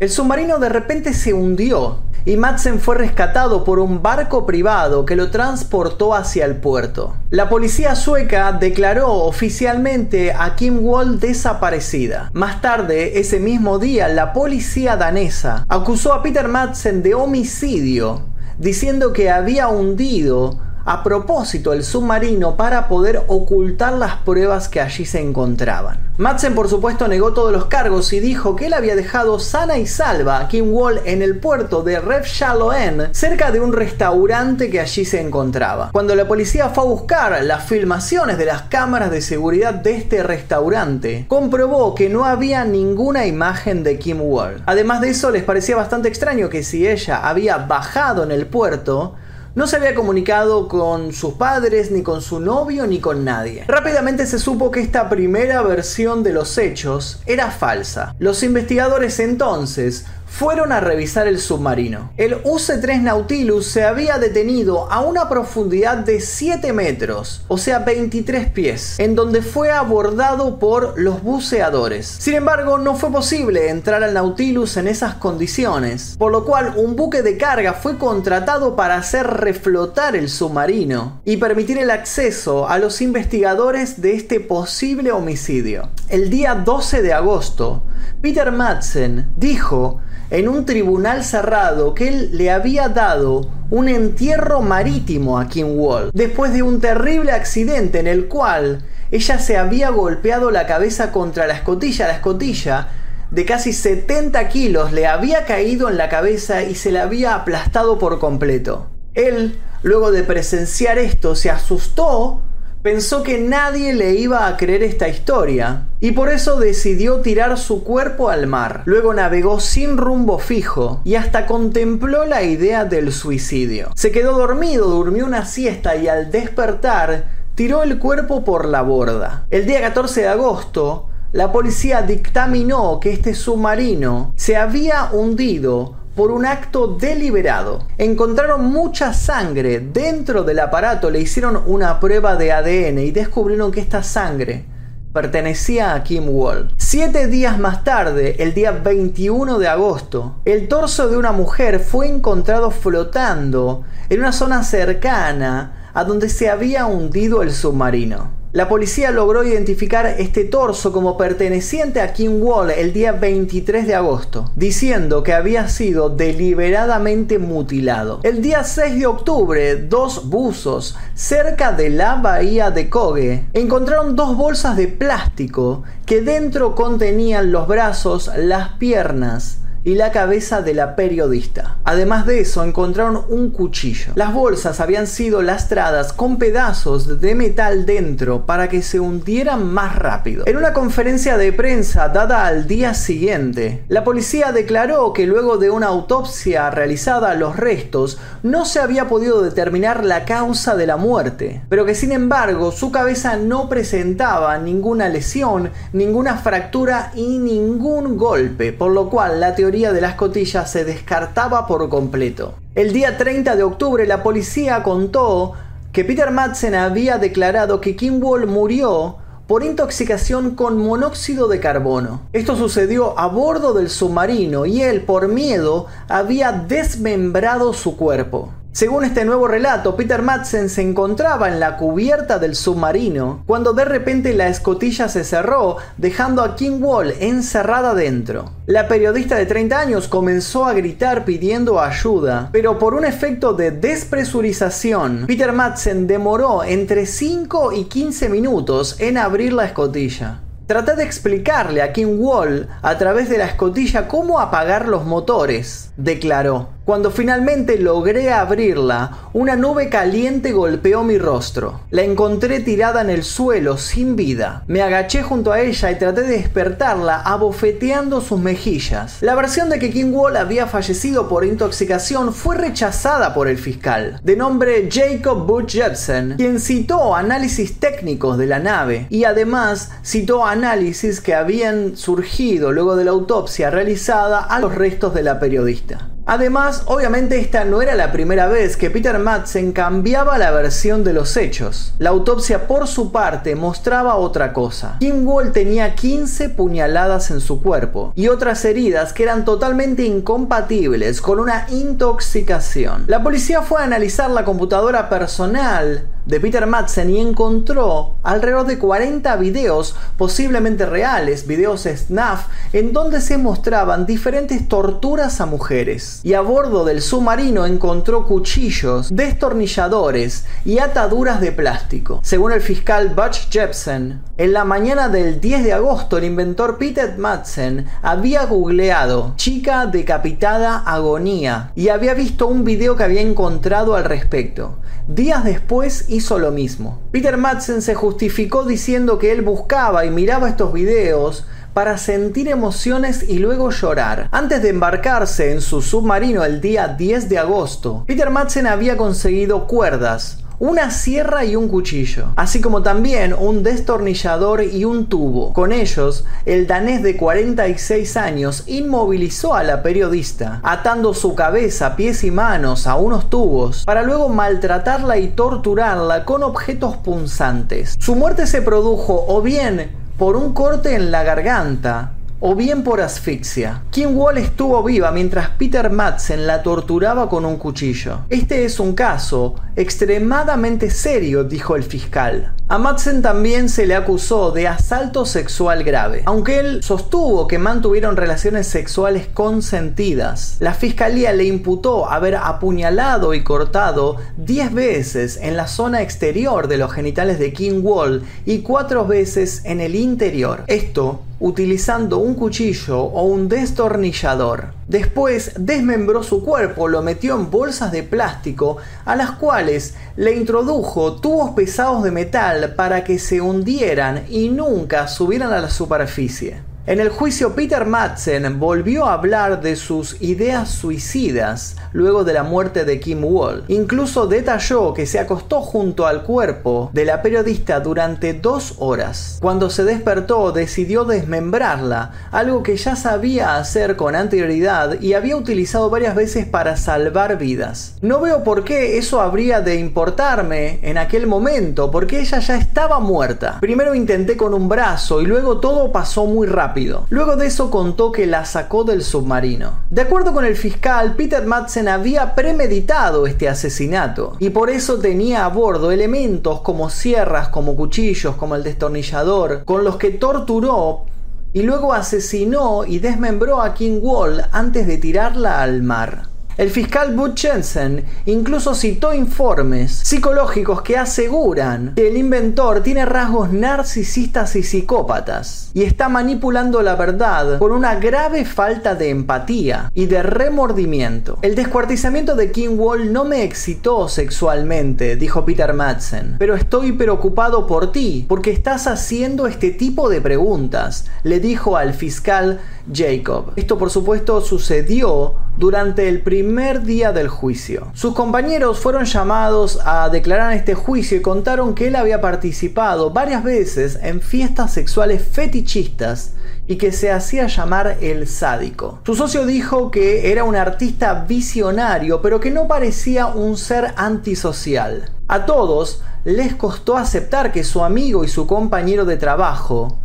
el 0.00 0.11
submarino 0.11 0.59
de 0.59 0.69
repente 0.69 1.12
se 1.12 1.33
hundió 1.33 1.99
y 2.25 2.37
Madsen 2.37 2.81
fue 2.81 2.97
rescatado 2.97 3.62
por 3.62 3.78
un 3.78 4.02
barco 4.02 4.45
privado 4.45 5.07
que 5.07 5.14
lo 5.14 5.31
transportó 5.31 6.14
hacia 6.14 6.45
el 6.45 6.57
puerto. 6.57 7.14
La 7.31 7.49
policía 7.49 7.95
sueca 7.95 8.50
declaró 8.50 9.12
oficialmente 9.12 10.33
a 10.33 10.57
Kim 10.57 10.85
Wall 10.85 11.21
desaparecida. 11.21 12.28
Más 12.33 12.61
tarde, 12.61 13.21
ese 13.21 13.38
mismo 13.38 13.78
día, 13.78 14.09
la 14.09 14.33
policía 14.33 14.97
danesa 14.97 15.64
acusó 15.69 16.12
a 16.12 16.23
Peter 16.23 16.49
Madsen 16.49 17.02
de 17.05 17.14
homicidio, 17.14 18.23
diciendo 18.59 19.12
que 19.12 19.31
había 19.31 19.69
hundido 19.69 20.59
a 20.88 21.02
propósito 21.02 21.75
el 21.75 21.85
submarino 21.85 22.57
para 22.57 22.88
poder 22.88 23.23
ocultar 23.26 23.92
las 23.92 24.16
pruebas 24.16 24.71
que 24.71 24.80
allí 24.80 25.04
se 25.04 25.21
encontraban. 25.21 26.09
Madsen 26.16 26.54
por 26.54 26.66
supuesto 26.68 27.07
negó 27.07 27.35
todos 27.35 27.52
los 27.52 27.66
cargos 27.66 28.11
y 28.14 28.21
dijo 28.21 28.57
que 28.57 28.66
él 28.66 28.73
había 28.73 28.97
dejado 28.97 29.38
sana 29.38 29.76
y 29.76 29.87
salva 29.87 30.40
a 30.40 30.49
Kim 30.49 30.73
Wall 30.73 31.02
en 31.04 31.21
el 31.21 31.38
puerto 31.38 31.83
de 31.83 32.00
Refshaloen 32.00 33.14
cerca 33.14 33.50
de 33.50 33.61
un 33.61 33.75
restaurante 33.75 34.71
que 34.71 34.80
allí 34.80 35.04
se 35.04 35.21
encontraba. 35.21 35.90
Cuando 35.92 36.14
la 36.14 36.26
policía 36.26 36.71
fue 36.71 36.85
a 36.85 36.87
buscar 36.87 37.45
las 37.45 37.64
filmaciones 37.64 38.38
de 38.38 38.47
las 38.47 38.62
cámaras 38.62 39.11
de 39.11 39.21
seguridad 39.21 39.75
de 39.75 39.95
este 39.95 40.23
restaurante, 40.23 41.26
comprobó 41.28 41.95
que 41.95 42.09
no 42.09 42.25
había 42.25 42.64
ninguna 42.64 43.26
imagen 43.26 43.85
de 43.85 43.99
Kim 43.99 44.23
Wall. 44.23 44.62
Además 44.64 45.02
de 45.02 45.11
eso 45.11 45.30
les 45.30 45.45
parecía 45.45 45.76
bastante 45.76 46.09
extraño 46.09 46.49
que 46.49 46.62
si 46.62 46.88
ella 46.88 47.28
había 47.28 47.59
bajado 47.59 48.25
en 48.25 48.33
el 48.33 48.47
puerto, 48.47 49.16
no 49.59 49.67
se 49.67 49.75
había 49.75 49.93
comunicado 49.93 50.69
con 50.69 51.12
sus 51.12 51.35
padres, 51.35 51.91
ni 51.91 52.05
con 52.05 52.23
su 52.23 52.38
novio, 52.38 52.87
ni 52.87 53.00
con 53.00 53.25
nadie. 53.25 53.65
Rápidamente 53.67 54.25
se 54.25 54.38
supo 54.38 54.71
que 54.71 54.79
esta 54.79 55.09
primera 55.09 55.62
versión 55.62 56.23
de 56.23 56.33
los 56.33 56.57
hechos 56.59 57.19
era 57.27 57.50
falsa. 57.50 58.15
Los 58.21 58.45
investigadores 58.45 59.19
entonces 59.19 60.07
fueron 60.28 60.73
a 60.73 60.80
revisar 60.80 61.26
el 61.26 61.40
submarino. 61.40 62.12
El 62.16 62.42
UC-3 62.44 63.00
Nautilus 63.00 63.66
se 63.66 63.85
había 63.85 64.18
detenido 64.18 64.90
a 64.90 65.00
una 65.00 65.28
profundidad 65.28 65.99
de 65.99 66.20
7 66.20 66.73
metros, 66.73 67.42
o 67.49 67.58
sea 67.58 67.80
23 67.80 68.50
pies, 68.50 68.99
en 68.99 69.14
donde 69.14 69.42
fue 69.42 69.73
abordado 69.73 70.58
por 70.58 70.99
los 70.99 71.23
buceadores. 71.23 72.06
Sin 72.06 72.35
embargo, 72.35 72.78
no 72.78 72.94
fue 72.94 73.11
posible 73.11 73.70
entrar 73.70 74.04
al 74.04 74.14
Nautilus 74.14 74.76
en 74.76 74.88
esas 74.88 75.14
condiciones, 75.14 76.16
por 76.18 76.32
lo 76.32 76.44
cual 76.44 76.75
un 76.76 76.97
buque 76.97 77.23
de 77.23 77.37
carga 77.37 77.73
fue 77.73 77.99
contratado 77.99 78.76
para 78.76 78.97
hacer 78.97 79.26
reflotar 79.26 80.14
el 80.14 80.28
submarino 80.28 81.20
y 81.25 81.38
permitir 81.38 81.78
el 81.78 81.90
acceso 81.90 82.68
a 82.68 82.78
los 82.78 83.00
investigadores 83.00 84.00
de 84.00 84.14
este 84.14 84.40
posible 84.40 85.12
homicidio. 85.12 85.90
El 86.08 86.30
día 86.30 86.54
12 86.54 87.02
de 87.02 87.12
agosto, 87.12 87.82
Peter 88.21 88.52
Madsen 88.52 89.28
dijo 89.37 90.00
en 90.31 90.49
un 90.49 90.64
tribunal 90.64 91.25
cerrado 91.25 91.95
que 91.95 92.09
él 92.09 92.31
le 92.33 92.50
había 92.50 92.88
dado 92.88 93.49
un 93.71 93.88
entierro 93.88 94.61
marítimo 94.61 95.38
a 95.38 95.49
Kim 95.49 95.78
Wall 95.78 96.11
después 96.12 96.52
de 96.52 96.62
un 96.62 96.81
terrible 96.81 97.33
accidente 97.33 98.00
en 98.00 98.07
el 98.07 98.26
cual 98.26 98.83
ella 99.11 99.38
se 99.38 99.57
había 99.57 99.88
golpeado 99.90 100.50
la 100.50 100.67
cabeza 100.67 101.12
contra 101.12 101.47
la 101.47 101.55
escotilla. 101.55 102.09
La 102.09 102.14
escotilla 102.14 102.88
de 103.31 103.45
casi 103.45 103.73
70 103.73 104.49
kilos 104.49 104.93
le 104.93 105.07
había 105.07 105.45
caído 105.45 105.88
en 105.88 105.97
la 105.97 106.09
cabeza 106.09 106.62
y 106.62 106.75
se 106.75 106.93
la 106.93 107.02
había 107.02 107.35
aplastado 107.35 107.99
por 107.99 108.19
completo. 108.19 108.87
Él, 109.14 109.59
luego 109.83 110.11
de 110.11 110.23
presenciar 110.25 110.99
esto, 110.99 111.35
se 111.35 111.50
asustó 111.50 112.43
pensó 112.88 113.23
que 113.23 113.38
nadie 113.38 113.92
le 113.92 114.14
iba 114.14 114.47
a 114.47 114.57
creer 114.57 114.83
esta 114.83 115.09
historia 115.09 115.88
y 116.00 116.12
por 116.12 116.30
eso 116.30 116.59
decidió 116.59 117.16
tirar 117.21 117.59
su 117.59 117.85
cuerpo 117.85 118.30
al 118.30 118.47
mar. 118.47 118.80
Luego 118.87 119.12
navegó 119.12 119.61
sin 119.61 119.99
rumbo 119.99 120.38
fijo 120.38 121.02
y 121.04 121.16
hasta 121.16 121.45
contempló 121.45 122.25
la 122.25 122.42
idea 122.45 122.87
del 122.87 123.12
suicidio. 123.12 123.90
Se 123.95 124.11
quedó 124.11 124.38
dormido, 124.38 124.87
durmió 124.87 125.26
una 125.26 125.45
siesta 125.45 125.97
y 125.97 126.09
al 126.09 126.30
despertar 126.30 127.26
tiró 127.54 127.83
el 127.83 127.99
cuerpo 127.99 128.42
por 128.42 128.64
la 128.64 128.80
borda. 128.80 129.45
El 129.50 129.66
día 129.66 129.83
14 129.83 130.23
de 130.23 130.28
agosto, 130.28 131.11
la 131.33 131.52
policía 131.52 132.00
dictaminó 132.00 133.00
que 133.00 133.12
este 133.12 133.35
submarino 133.35 134.33
se 134.35 134.57
había 134.57 135.11
hundido 135.12 135.98
por 136.19 136.33
un 136.33 136.47
acto 136.47 136.89
deliberado. 136.89 137.87
Encontraron 137.97 138.65
mucha 138.65 139.13
sangre 139.13 139.79
dentro 139.79 140.43
del 140.43 140.59
aparato, 140.59 141.11
le 141.11 141.21
hicieron 141.21 141.63
una 141.65 142.01
prueba 142.01 142.35
de 142.35 142.51
ADN 142.51 142.99
y 142.99 143.13
descubrieron 143.13 143.71
que 143.71 143.79
esta 143.79 144.03
sangre 144.03 144.65
pertenecía 145.13 145.95
a 145.95 146.03
Kim 146.03 146.29
Wall. 146.29 146.75
Siete 146.77 147.29
días 147.29 147.61
más 147.61 147.85
tarde, 147.85 148.35
el 148.41 148.53
día 148.53 148.73
21 148.73 149.61
de 149.61 149.69
agosto, 149.69 150.41
el 150.45 150.67
torso 150.67 151.09
de 151.09 151.17
una 151.17 151.31
mujer 151.31 151.79
fue 151.79 152.09
encontrado 152.09 152.73
flotando 152.73 153.85
en 154.09 154.19
una 154.19 154.33
zona 154.33 154.65
cercana 154.65 155.91
a 155.95 156.03
donde 156.03 156.31
se 156.31 156.51
había 156.51 156.87
hundido 156.87 157.43
el 157.45 157.53
submarino. 157.53 158.38
La 158.50 158.67
policía 158.67 159.11
logró 159.11 159.45
identificar 159.45 160.07
este 160.07 160.43
torso 160.43 160.90
como 160.90 161.19
perteneciente 161.19 162.00
a 162.00 162.14
Kim 162.14 162.43
Wall 162.43 162.71
el 162.71 162.95
día 162.95 163.12
23 163.12 163.87
de 163.87 163.95
agosto, 163.95 164.50
diciendo 164.57 165.23
que 165.23 165.35
había 165.35 165.69
sido 165.69 166.09
deliberadamente 166.09 167.38
mutilado. 167.38 168.21
El 168.23 168.40
día 168.40 168.64
6 168.64 169.00
de 169.00 169.07
octubre, 169.07 169.76
dos 169.76 170.31
buzos 170.31 170.97
cerca 171.14 171.73
de 171.73 171.90
la 171.90 172.14
bahía 172.14 172.71
de 172.71 172.88
Koge 172.88 173.45
encontraron 173.52 174.17
dos 174.17 174.35
bolsas 174.35 174.78
de 174.78 174.88
plástico 174.88 175.83
que 176.07 176.23
dentro 176.23 176.75
contenían 176.75 177.52
los 177.52 177.69
brazos, 177.69 178.31
las 178.35 178.71
piernas, 178.78 179.59
y 179.88 179.95
la 179.95 180.12
cabeza 180.12 180.61
de 180.61 180.75
la 180.75 180.97
periodista. 180.97 181.76
Además 181.85 182.26
de 182.26 182.40
eso, 182.40 182.62
encontraron 182.62 183.23
un 183.30 183.50
cuchillo. 183.50 184.12
Las 184.16 184.35
bolsas 184.35 184.80
habían 184.80 185.07
sido 185.07 185.40
lastradas 185.40 186.12
con 186.12 186.37
pedazos 186.37 187.23
de 187.23 187.35
metal 187.35 187.87
dentro 187.87 188.45
para 188.45 188.68
que 188.68 188.83
se 188.83 189.00
hundieran 189.00 189.66
más 189.66 189.97
rápido. 189.97 190.45
En 190.47 190.59
una 190.59 190.75
conferencia 190.75 191.38
de 191.38 191.54
prensa 191.54 192.11
dada 192.11 192.47
al 192.47 192.66
día 192.66 192.92
siguiente, 192.92 193.85
la 193.88 194.04
policía 194.04 194.52
declaró 194.52 195.14
que 195.14 195.26
luego 195.26 195.57
de 195.57 195.71
una 195.71 195.87
autopsia 195.87 196.68
realizada 196.68 197.30
a 197.30 197.35
los 197.35 197.57
restos, 197.57 198.18
no 198.42 198.66
se 198.66 198.80
había 198.80 199.09
podido 199.09 199.40
determinar 199.40 200.04
la 200.04 200.26
causa 200.26 200.76
de 200.76 200.87
la 200.87 200.99
muerte, 200.99 201.62
pero 201.71 201.87
que 201.87 201.95
sin 201.95 202.12
embargo 202.12 202.73
su 202.73 202.92
cabeza 202.92 203.37
no 203.37 203.71
presentaba 203.71 204.59
ninguna 204.59 205.09
lesión, 205.09 205.71
ninguna 205.95 206.37
fractura 206.37 207.11
y 207.14 207.38
ningún 207.38 208.18
golpe, 208.18 208.75
por 208.75 208.92
lo 208.92 209.09
cual 209.09 209.40
la 209.40 209.54
teoría 209.54 209.77
de 209.78 210.00
la 210.00 210.11
escotilla 210.11 210.66
se 210.66 210.85
descartaba 210.85 211.66
por 211.66 211.88
completo. 211.88 212.54
El 212.75 212.92
día 212.92 213.16
30 213.16 213.54
de 213.54 213.62
octubre 213.62 214.06
la 214.06 214.23
policía 214.23 214.82
contó 214.82 215.52
que 215.92 216.04
Peter 216.04 216.30
Madsen 216.30 216.75
había 216.75 217.18
declarado 217.18 217.80
que 217.80 217.97
Kim 217.97 218.23
Wall 218.23 218.47
murió 218.47 219.16
por 219.47 219.64
intoxicación 219.64 220.56
con 220.56 220.76
monóxido 220.76 221.49
de 221.49 221.61
carbono. 221.61 222.20
Esto 222.35 222.56
sucedió 222.56 223.18
a 223.18 223.28
bordo 223.28 223.73
del 223.73 223.88
submarino 223.88 224.66
y 224.66 224.82
él, 224.82 225.02
por 225.02 225.28
miedo, 225.28 225.87
había 226.08 226.52
desmembrado 226.52 227.73
su 227.73 227.97
cuerpo. 227.97 228.52
Según 228.78 229.04
este 229.04 229.25
nuevo 229.25 229.49
relato, 229.49 229.97
Peter 229.97 230.23
Madsen 230.23 230.68
se 230.68 230.82
encontraba 230.82 231.49
en 231.49 231.58
la 231.58 231.76
cubierta 231.76 232.38
del 232.38 232.54
submarino 232.54 233.42
cuando 233.44 233.73
de 233.73 233.85
repente 233.85 234.35
la 234.35 234.47
escotilla 234.47 235.08
se 235.08 235.25
cerró, 235.25 235.78
dejando 235.97 236.42
a 236.42 236.54
Kim 236.54 236.80
Wall 236.80 237.12
encerrada 237.18 237.92
dentro. 237.92 238.52
La 238.66 238.87
periodista 238.87 239.35
de 239.35 239.47
30 239.47 239.80
años 239.80 240.06
comenzó 240.06 240.64
a 240.64 240.75
gritar 240.75 241.25
pidiendo 241.25 241.80
ayuda, 241.80 242.50
pero 242.52 242.78
por 242.78 242.94
un 242.94 243.04
efecto 243.04 243.52
de 243.52 243.73
despresurización, 243.73 245.25
Peter 245.26 245.52
Madsen 245.52 246.06
demoró 246.06 246.62
entre 246.62 247.06
5 247.06 247.73
y 247.73 247.87
15 247.87 248.28
minutos 248.28 248.94
en 249.00 249.18
abrir 249.18 249.54
la 249.54 249.64
escotilla. 249.64 250.42
Traté 250.68 250.94
de 250.94 251.02
explicarle 251.02 251.82
a 251.82 251.92
Kim 251.92 252.20
Wall 252.20 252.68
a 252.82 252.97
través 252.99 253.28
de 253.28 253.38
la 253.38 253.47
escotilla 253.47 254.06
cómo 254.06 254.38
apagar 254.38 254.87
los 254.87 255.04
motores, 255.04 255.90
declaró. 255.97 256.77
Cuando 256.88 257.11
finalmente 257.11 257.78
logré 257.78 258.33
abrirla, 258.33 259.28
una 259.35 259.57
nube 259.57 259.90
caliente 259.90 260.52
golpeó 260.52 261.04
mi 261.04 261.18
rostro. 261.18 261.83
La 261.90 262.00
encontré 262.00 262.61
tirada 262.61 263.02
en 263.02 263.11
el 263.11 263.25
suelo, 263.25 263.76
sin 263.76 264.16
vida. 264.16 264.64
Me 264.68 264.80
agaché 264.80 265.23
junto 265.23 265.52
a 265.52 265.61
ella 265.61 265.90
y 265.90 265.99
traté 265.99 266.23
de 266.23 266.38
despertarla 266.38 267.21
abofeteando 267.21 268.23
sus 268.23 268.40
mejillas. 268.40 269.18
La 269.21 269.35
versión 269.35 269.68
de 269.68 269.78
que 269.78 269.90
King 269.90 270.12
Wall 270.14 270.38
había 270.38 270.66
fallecido 270.66 271.28
por 271.28 271.45
intoxicación 271.45 272.33
fue 272.33 272.57
rechazada 272.57 273.35
por 273.35 273.49
el 273.49 273.59
fiscal, 273.59 274.18
de 274.25 274.37
nombre 274.37 274.88
Jacob 274.90 275.47
Butch 275.47 275.75
Jepsen, 275.75 276.37
quien 276.38 276.59
citó 276.59 277.14
análisis 277.14 277.78
técnicos 277.78 278.38
de 278.38 278.47
la 278.47 278.61
nave 278.61 279.09
y 279.11 279.25
además 279.25 279.90
citó 280.02 280.47
análisis 280.47 281.21
que 281.21 281.35
habían 281.35 281.99
surgido 281.99 282.73
luego 282.73 282.97
de 282.97 283.04
la 283.04 283.11
autopsia 283.11 283.68
realizada 283.68 284.40
a 284.40 284.59
los 284.59 284.75
restos 284.75 285.12
de 285.12 285.23
la 285.23 285.38
periodista. 285.38 286.09
Además, 286.30 286.82
obviamente 286.85 287.40
esta 287.40 287.64
no 287.64 287.80
era 287.80 287.94
la 287.94 288.12
primera 288.12 288.49
vez 288.49 288.76
que 288.76 288.90
Peter 288.90 289.18
Madsen 289.18 289.73
cambiaba 289.73 290.37
la 290.37 290.50
versión 290.50 291.02
de 291.02 291.14
los 291.14 291.38
hechos. 291.38 291.94
La 291.99 292.11
autopsia 292.11 292.68
por 292.68 292.87
su 292.87 293.12
parte 293.12 293.56
mostraba 293.56 294.14
otra 294.14 294.52
cosa. 294.52 294.99
Kim 295.00 295.26
Wall 295.26 295.52
tenía 295.52 295.94
15 295.94 296.50
puñaladas 296.50 297.30
en 297.30 297.40
su 297.40 297.62
cuerpo 297.62 298.12
y 298.14 298.28
otras 298.28 298.62
heridas 298.66 299.14
que 299.14 299.23
eran 299.23 299.47
totalmente 299.47 300.04
incompatibles 300.04 301.23
con 301.23 301.40
una 301.40 301.66
intoxicación. 301.70 303.04
La 303.06 303.23
policía 303.23 303.62
fue 303.62 303.80
a 303.80 303.85
analizar 303.85 304.28
la 304.28 304.44
computadora 304.44 305.08
personal 305.08 306.08
de 306.28 306.40
Peter 306.40 306.66
Madsen 306.66 307.08
y 307.08 307.20
encontró 307.20 308.16
alrededor 308.23 308.66
de 308.66 308.78
40 308.78 309.35
videos 309.37 309.97
posiblemente 310.18 310.85
reales, 310.85 311.47
videos 311.47 311.85
snuff, 311.85 312.49
en 312.75 312.92
donde 312.92 313.23
se 313.23 313.38
mostraban 313.38 314.04
diferentes 314.04 314.68
torturas 314.68 315.40
a 315.40 315.47
mujeres. 315.47 316.18
Y 316.23 316.35
a 316.35 316.41
bordo 316.41 316.85
del 316.85 317.01
submarino 317.01 317.65
encontró 317.67 318.27
cuchillos, 318.27 319.09
destornilladores 319.11 320.45
y 320.65 320.79
ataduras 320.79 321.41
de 321.41 321.53
plástico. 321.53 322.21
Según 322.23 322.53
el 322.53 322.61
fiscal 322.61 323.15
Butch 323.15 323.49
Jepsen, 323.51 324.21
en 324.37 324.53
la 324.53 324.65
mañana 324.65 325.09
del 325.09 325.41
10 325.41 325.65
de 325.65 325.73
agosto 325.73 326.19
el 326.19 326.25
inventor 326.25 326.79
Peter 326.79 327.17
Madsen 327.19 327.87
había 328.03 328.45
googleado 328.47 329.35
chica 329.37 329.87
decapitada 329.87 330.79
agonía 330.79 331.73
y 331.75 331.89
había 331.89 332.15
visto 332.15 332.47
un 332.47 332.65
video 332.65 332.97
que 332.97 333.05
había 333.05 333.21
encontrado 333.21 333.95
al 333.95 334.05
respecto. 334.05 334.79
Días 335.09 335.43
después 335.45 336.05
hizo 336.09 336.39
lo 336.39 336.51
mismo. 336.51 337.01
Peter 337.13 337.37
Madsen 337.37 337.81
se 337.81 337.95
justificó 337.95 338.65
diciendo 338.65 339.19
que 339.19 339.33
él 339.33 339.43
buscaba 339.43 340.05
y 340.05 340.11
miraba 340.11 340.49
estos 340.49 340.73
videos 340.73 341.47
para 341.75 341.99
sentir 341.99 342.49
emociones 342.49 343.25
y 343.29 343.39
luego 343.39 343.71
llorar. 343.71 344.29
Antes 344.33 344.63
de 344.63 344.71
embarcarse 344.71 345.53
en 345.53 345.61
su 345.61 345.83
submarino 345.83 346.45
el 346.45 346.61
día 346.61 346.89
10 346.89 347.29
de 347.29 347.39
agosto, 347.39 348.05
Peter 348.07 348.31
Madsen 348.31 348.67
había 348.67 348.97
conseguido 348.97 349.67
cuerdas, 349.67 350.39
una 350.61 350.91
sierra 350.91 351.45
y 351.45 351.55
un 351.55 351.69
cuchillo, 351.69 352.33
así 352.35 352.61
como 352.61 352.83
también 352.83 353.33
un 353.33 353.63
destornillador 353.63 354.65
y 354.65 354.85
un 354.85 355.07
tubo. 355.07 355.53
Con 355.53 355.71
ellos, 355.71 356.25
el 356.47 356.67
danés 356.67 357.03
de 357.05 357.17
46 357.17 358.17
años 358.17 358.65
inmovilizó 358.67 359.55
a 359.55 359.63
la 359.63 359.83
periodista, 359.85 360.61
atando 360.65 361.15
su 361.15 361.37
cabeza, 361.37 361.95
pies 361.95 362.25
y 362.25 362.33
manos 362.33 362.89
a 362.89 362.97
unos 362.97 363.31
tubos, 363.31 363.85
para 363.85 364.03
luego 364.03 364.29
maltratarla 364.29 365.19
y 365.19 365.29
torturarla 365.29 366.25
con 366.25 366.43
objetos 366.43 366.97
punzantes. 366.97 367.95
Su 368.01 368.17
muerte 368.17 368.49
se 368.49 368.61
produjo 368.61 369.27
o 369.29 369.41
bien 369.43 369.98
por 370.19 370.37
un 370.37 370.53
corte 370.53 370.97
en 370.97 371.13
la 371.13 371.23
garganta, 371.23 372.15
o 372.41 372.57
bien 372.57 372.83
por 372.83 373.01
asfixia. 373.01 373.83
Kim 373.91 374.17
Wall 374.17 374.39
estuvo 374.39 374.83
viva 374.83 375.13
mientras 375.13 375.51
Peter 375.51 375.91
Madsen 375.91 376.47
la 376.47 376.63
torturaba 376.63 377.29
con 377.29 377.45
un 377.45 377.57
cuchillo. 377.57 378.21
Este 378.29 378.65
es 378.65 378.81
un 378.81 378.95
caso 378.95 379.55
extremadamente 379.77 380.91
serio, 380.91 381.45
dijo 381.45 381.77
el 381.77 381.85
fiscal. 381.85 382.53
A 382.71 382.77
Madsen 382.77 383.23
también 383.23 383.71
se 383.71 383.87
le 383.87 383.95
acusó 383.95 384.51
de 384.51 384.69
asalto 384.69 385.25
sexual 385.25 385.85
grave, 385.85 386.23
aunque 386.26 386.59
él 386.59 386.83
sostuvo 386.83 387.49
que 387.49 387.59
mantuvieron 387.59 388.15
relaciones 388.15 388.67
sexuales 388.67 389.26
consentidas. 389.26 390.57
La 390.61 390.75
fiscalía 390.75 391.33
le 391.33 391.45
imputó 391.45 392.11
haber 392.11 392.37
apuñalado 392.37 393.33
y 393.33 393.43
cortado 393.43 394.17
10 394.37 394.75
veces 394.75 395.39
en 395.41 395.57
la 395.57 395.67
zona 395.67 396.02
exterior 396.02 396.69
de 396.69 396.76
los 396.76 396.93
genitales 396.93 397.39
de 397.39 397.54
Kim 397.54 397.81
Wall 397.83 398.25
y 398.45 398.59
4 398.59 399.07
veces 399.07 399.63
en 399.65 399.81
el 399.81 399.95
interior. 399.95 400.65
Esto 400.67 401.23
utilizando 401.41 402.19
un 402.19 402.35
cuchillo 402.35 403.00
o 403.00 403.23
un 403.23 403.49
destornillador. 403.49 404.73
Después 404.89 405.52
desmembró 405.59 406.23
su 406.23 406.45
cuerpo, 406.45 406.89
lo 406.89 407.02
metió 407.02 407.37
en 407.37 407.50
bolsas 407.50 407.93
de 407.93 408.02
plástico 408.02 408.78
a 409.04 409.15
las 409.15 409.33
cuales 409.33 409.95
le 410.17 410.35
introdujo 410.35 411.21
tubos 411.21 411.50
pesados 411.50 412.02
de 412.02 412.11
metal 412.11 412.57
para 412.66 413.04
que 413.04 413.18
se 413.18 413.40
hundieran 413.40 414.25
y 414.28 414.49
nunca 414.49 415.06
subieran 415.08 415.52
a 415.52 415.60
la 415.60 415.71
superficie. 415.71 416.68
En 416.89 417.01
el 417.01 417.11
juicio, 417.11 417.55
Peter 417.55 417.85
Madsen 417.85 418.59
volvió 418.59 419.05
a 419.05 419.13
hablar 419.13 419.61
de 419.61 419.77
sus 419.77 420.17
ideas 420.23 420.71
suicidas 420.71 421.77
luego 421.93 422.25
de 422.25 422.33
la 422.33 422.45
muerte 422.45 422.87
de 422.87 422.99
Kim 422.99 423.23
Wall. 423.23 423.63
Incluso 423.69 424.27
detalló 424.27 424.95
que 424.95 425.05
se 425.05 425.19
acostó 425.19 425.61
junto 425.61 426.07
al 426.07 426.23
cuerpo 426.23 426.89
de 426.95 427.05
la 427.05 427.21
periodista 427.21 427.81
durante 427.81 428.33
dos 428.33 428.77
horas. 428.79 429.37
Cuando 429.43 429.69
se 429.69 429.85
despertó, 429.85 430.51
decidió 430.51 431.05
desmembrarla, 431.05 432.13
algo 432.31 432.63
que 432.63 432.79
ya 432.79 432.97
sabía 432.97 433.59
hacer 433.59 433.97
con 433.97 434.15
anterioridad 434.17 434.99
y 434.99 435.13
había 435.13 435.37
utilizado 435.37 435.91
varias 435.91 436.15
veces 436.15 436.47
para 436.47 436.79
salvar 436.79 437.37
vidas. 437.37 437.97
No 438.01 438.19
veo 438.23 438.43
por 438.45 438.65
qué 438.65 438.97
eso 438.97 439.21
habría 439.21 439.61
de 439.61 439.75
importarme 439.75 440.79
en 440.81 440.97
aquel 440.97 441.27
momento, 441.27 441.91
porque 441.91 442.21
ella 442.21 442.39
ya 442.39 442.57
estaba 442.57 442.99
muerta. 442.99 443.59
Primero 443.61 443.95
intenté 443.95 444.39
con 444.39 444.55
un 444.55 444.71
brazo 444.71 445.21
y 445.21 445.27
luego 445.27 445.61
todo 445.61 445.93
pasó 445.93 446.25
muy 446.25 446.47
rápido. 446.47 446.77
Luego 447.10 447.36
de 447.36 447.47
eso 447.47 447.71
contó 447.71 448.12
que 448.12 448.26
la 448.26 448.45
sacó 448.45 448.84
del 448.84 449.02
submarino. 449.02 449.80
De 449.91 450.02
acuerdo 450.02 450.32
con 450.32 450.45
el 450.45 450.56
fiscal, 450.56 451.14
Peter 451.17 451.45
Madsen 451.45 451.88
había 451.88 452.34
premeditado 452.34 453.26
este 453.26 453.49
asesinato 453.49 454.36
y 454.38 454.50
por 454.50 454.71
eso 454.71 454.99
tenía 454.99 455.45
a 455.45 455.49
bordo 455.49 455.91
elementos 455.91 456.60
como 456.60 456.91
sierras, 456.91 457.49
como 457.49 457.75
cuchillos, 457.76 458.36
como 458.36 458.54
el 458.54 458.62
destornillador, 458.62 459.64
con 459.64 459.84
los 459.84 459.97
que 459.97 460.10
torturó 460.10 461.04
y 461.52 461.62
luego 461.62 461.93
asesinó 461.93 462.84
y 462.84 462.99
desmembró 462.99 463.62
a 463.62 463.75
King 463.75 464.00
Wall 464.02 464.45
antes 464.52 464.86
de 464.86 464.99
tirarla 464.99 465.62
al 465.62 465.82
mar. 465.82 466.28
El 466.58 466.71
fiscal 466.71 467.14
Butch 467.14 467.42
Jensen 467.42 468.04
incluso 468.26 468.75
citó 468.75 469.14
informes 469.14 469.92
psicológicos 470.02 470.82
que 470.82 470.97
aseguran 470.97 471.92
que 471.94 472.08
el 472.08 472.16
inventor 472.16 472.82
tiene 472.82 473.04
rasgos 473.04 473.52
narcisistas 473.52 474.56
y 474.56 474.64
psicópatas 474.64 475.71
y 475.73 475.84
está 475.84 476.08
manipulando 476.08 476.82
la 476.82 476.97
verdad 476.97 477.60
por 477.60 477.71
una 477.71 477.94
grave 477.94 478.44
falta 478.44 478.97
de 478.97 479.10
empatía 479.10 479.92
y 479.94 480.06
de 480.06 480.21
remordimiento. 480.25 481.38
El 481.42 481.54
descuartizamiento 481.54 482.34
de 482.34 482.50
King 482.50 482.76
Wall 482.76 483.12
no 483.12 483.25
me 483.25 483.44
excitó 483.44 484.08
sexualmente, 484.08 485.14
dijo 485.14 485.44
Peter 485.44 485.73
Madsen, 485.73 486.38
pero 486.40 486.56
estoy 486.56 486.90
preocupado 486.90 487.68
por 487.68 487.92
ti 487.92 488.26
porque 488.28 488.50
estás 488.50 488.88
haciendo 488.88 489.47
este 489.47 489.71
tipo 489.71 490.08
de 490.08 490.21
preguntas, 490.21 491.04
le 491.23 491.38
dijo 491.38 491.76
al 491.76 491.94
fiscal 491.94 492.58
Jacob. 492.93 493.53
Esto 493.57 493.79
por 493.79 493.91
supuesto 493.91 494.41
sucedió 494.41 495.35
durante 495.57 496.09
el 496.09 496.23
primer 496.23 496.83
día 496.83 497.13
del 497.13 497.29
juicio. 497.29 497.89
Sus 497.95 498.15
compañeros 498.15 498.79
fueron 498.79 499.05
llamados 499.05 499.81
a 499.85 500.09
declarar 500.09 500.53
en 500.53 500.59
este 500.59 500.75
juicio 500.75 501.17
y 501.17 501.23
contaron 501.23 501.75
que 501.75 501.89
él 501.89 501.97
había 501.97 502.21
participado 502.21 503.11
varias 503.11 503.43
veces 503.43 503.99
en 504.03 504.21
fiestas 504.21 504.73
sexuales 504.73 505.23
fetichistas 505.23 506.35
y 506.69 506.77
que 506.77 506.93
se 506.93 507.11
hacía 507.11 507.47
llamar 507.47 507.97
el 508.01 508.29
sádico. 508.29 509.01
Su 509.05 509.15
socio 509.15 509.47
dijo 509.47 509.91
que 509.91 510.31
era 510.31 510.45
un 510.45 510.55
artista 510.55 511.25
visionario, 511.27 512.21
pero 512.23 512.41
que 512.41 512.51
no 512.51 512.69
parecía 512.69 513.27
un 513.27 513.57
ser 513.57 513.95
antisocial. 513.97 515.11
A 515.29 515.47
todos 515.47 516.03
les 516.25 516.55
costó 516.55 516.97
aceptar 516.97 517.53
que 517.53 517.65
su 517.65 517.83
amigo 517.83 518.23
y 518.23 518.29
su 518.29 518.47
compañero 518.47 519.05
de 519.07 519.17
trabajo 519.17 519.99